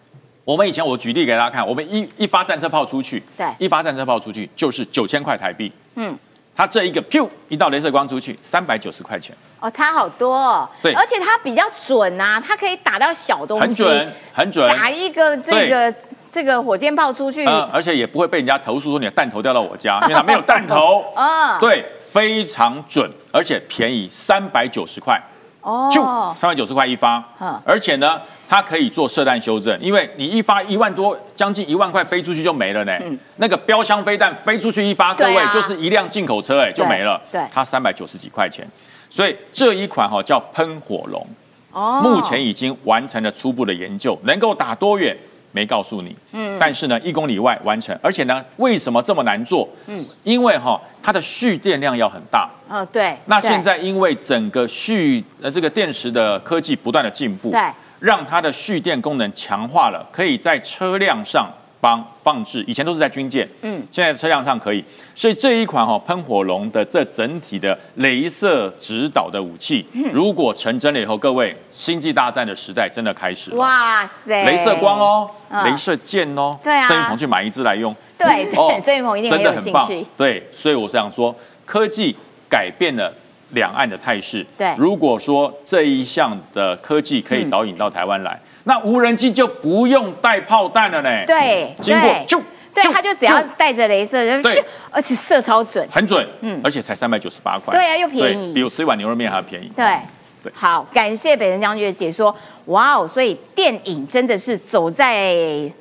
[0.47, 5.73] 我们以前我举例给大家看，我们一一发战车炮出去，对，一发战车炮出去就是九千块台币。
[5.97, 6.17] 嗯，
[6.55, 9.37] 它这一个噗一道镭射光出去，三百九十块钱。
[9.59, 10.69] 哦，差好多。
[10.81, 14.71] 对，而且它比较准啊，它可以打到小东西，很准，很准。
[14.71, 15.93] 打一个这个
[16.31, 21.05] 这个火箭炮出去，而且也不会被人家投诉说你的弹头掉到我家， 因为它没有弹头。
[21.17, 25.21] 啊，对，非常准，而且便宜，三百九十块。
[25.67, 26.01] 哦，就
[26.39, 27.23] 三百九十块一发。
[27.41, 28.21] 嗯，而且呢。
[28.49, 32.97] 它可以做射弹修正，因为你一发一万多，将近一万块飞出去就没了呢。
[33.03, 37.21] 嗯，那个标枪飞弹飞出去一发，各位就是一辆进口车哎，就没了。
[37.33, 38.65] 对，它三百九十几块钱，
[39.11, 41.27] 所以这一款哈叫喷火龙，
[41.73, 45.17] 哦，目前已经完成了初步的研究，能够打多远
[45.57, 46.15] 没告诉你。
[46.33, 49.67] 嗯，但是呢，一公里外完成，而且呢，为什么这么难做？
[49.87, 52.51] 嗯，因为哈它的蓄电量要很大。
[52.69, 53.17] 哦，对。
[53.25, 57.51] 那现在因为整个蓄呃这个电池的科技不断的进步。
[57.51, 57.61] 对。
[57.99, 61.51] 让它的蓄电功能强化了，可以在车辆上
[61.81, 64.85] 帮放置，以前都是在军舰，嗯，现在车辆上可以。
[65.15, 73.57] 所以这一款哈喷火龙的这整体的镭射指导的武器，如果成真了以后，各位星际大战的时代真的开始了。
[73.57, 74.45] 哇塞！
[74.47, 77.95] 镭射光哦，镭射箭哦，对啊，郑云鹏去买一支来用。
[78.19, 78.51] 对，
[78.83, 79.89] 郑云鹏一定真的很棒。
[80.17, 82.17] 对，所以我想说，科技
[82.49, 83.13] 改变了。
[83.51, 88.39] 两岸的态势，对，如果说这一项的科技可以导引到台湾来，
[88.69, 91.25] 那无人机就不用带炮弹了呢。
[91.27, 92.41] 对，经过就，
[92.75, 99.71] 对，他就只要带着镭射，对，而且射超准，很准，嗯，而且才三百九十八块，对啊，又便宜，比我吃一碗牛肉面还要便宜。
[99.75, 99.97] 对，
[100.43, 102.37] 对，好，感谢北辰将军的解说，
[102.67, 105.35] 哇哦，所以电影真的是走在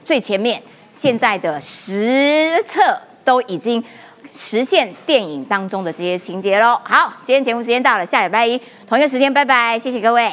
[0.03, 0.61] 最前面，
[0.93, 2.81] 现在的实测
[3.23, 3.83] 都已经。
[4.37, 6.77] 实现电影当中的这些情节喽。
[6.83, 10.29] 好，今天节目时间到了，下礼拜一同一个时间，拜拜，谢谢各位。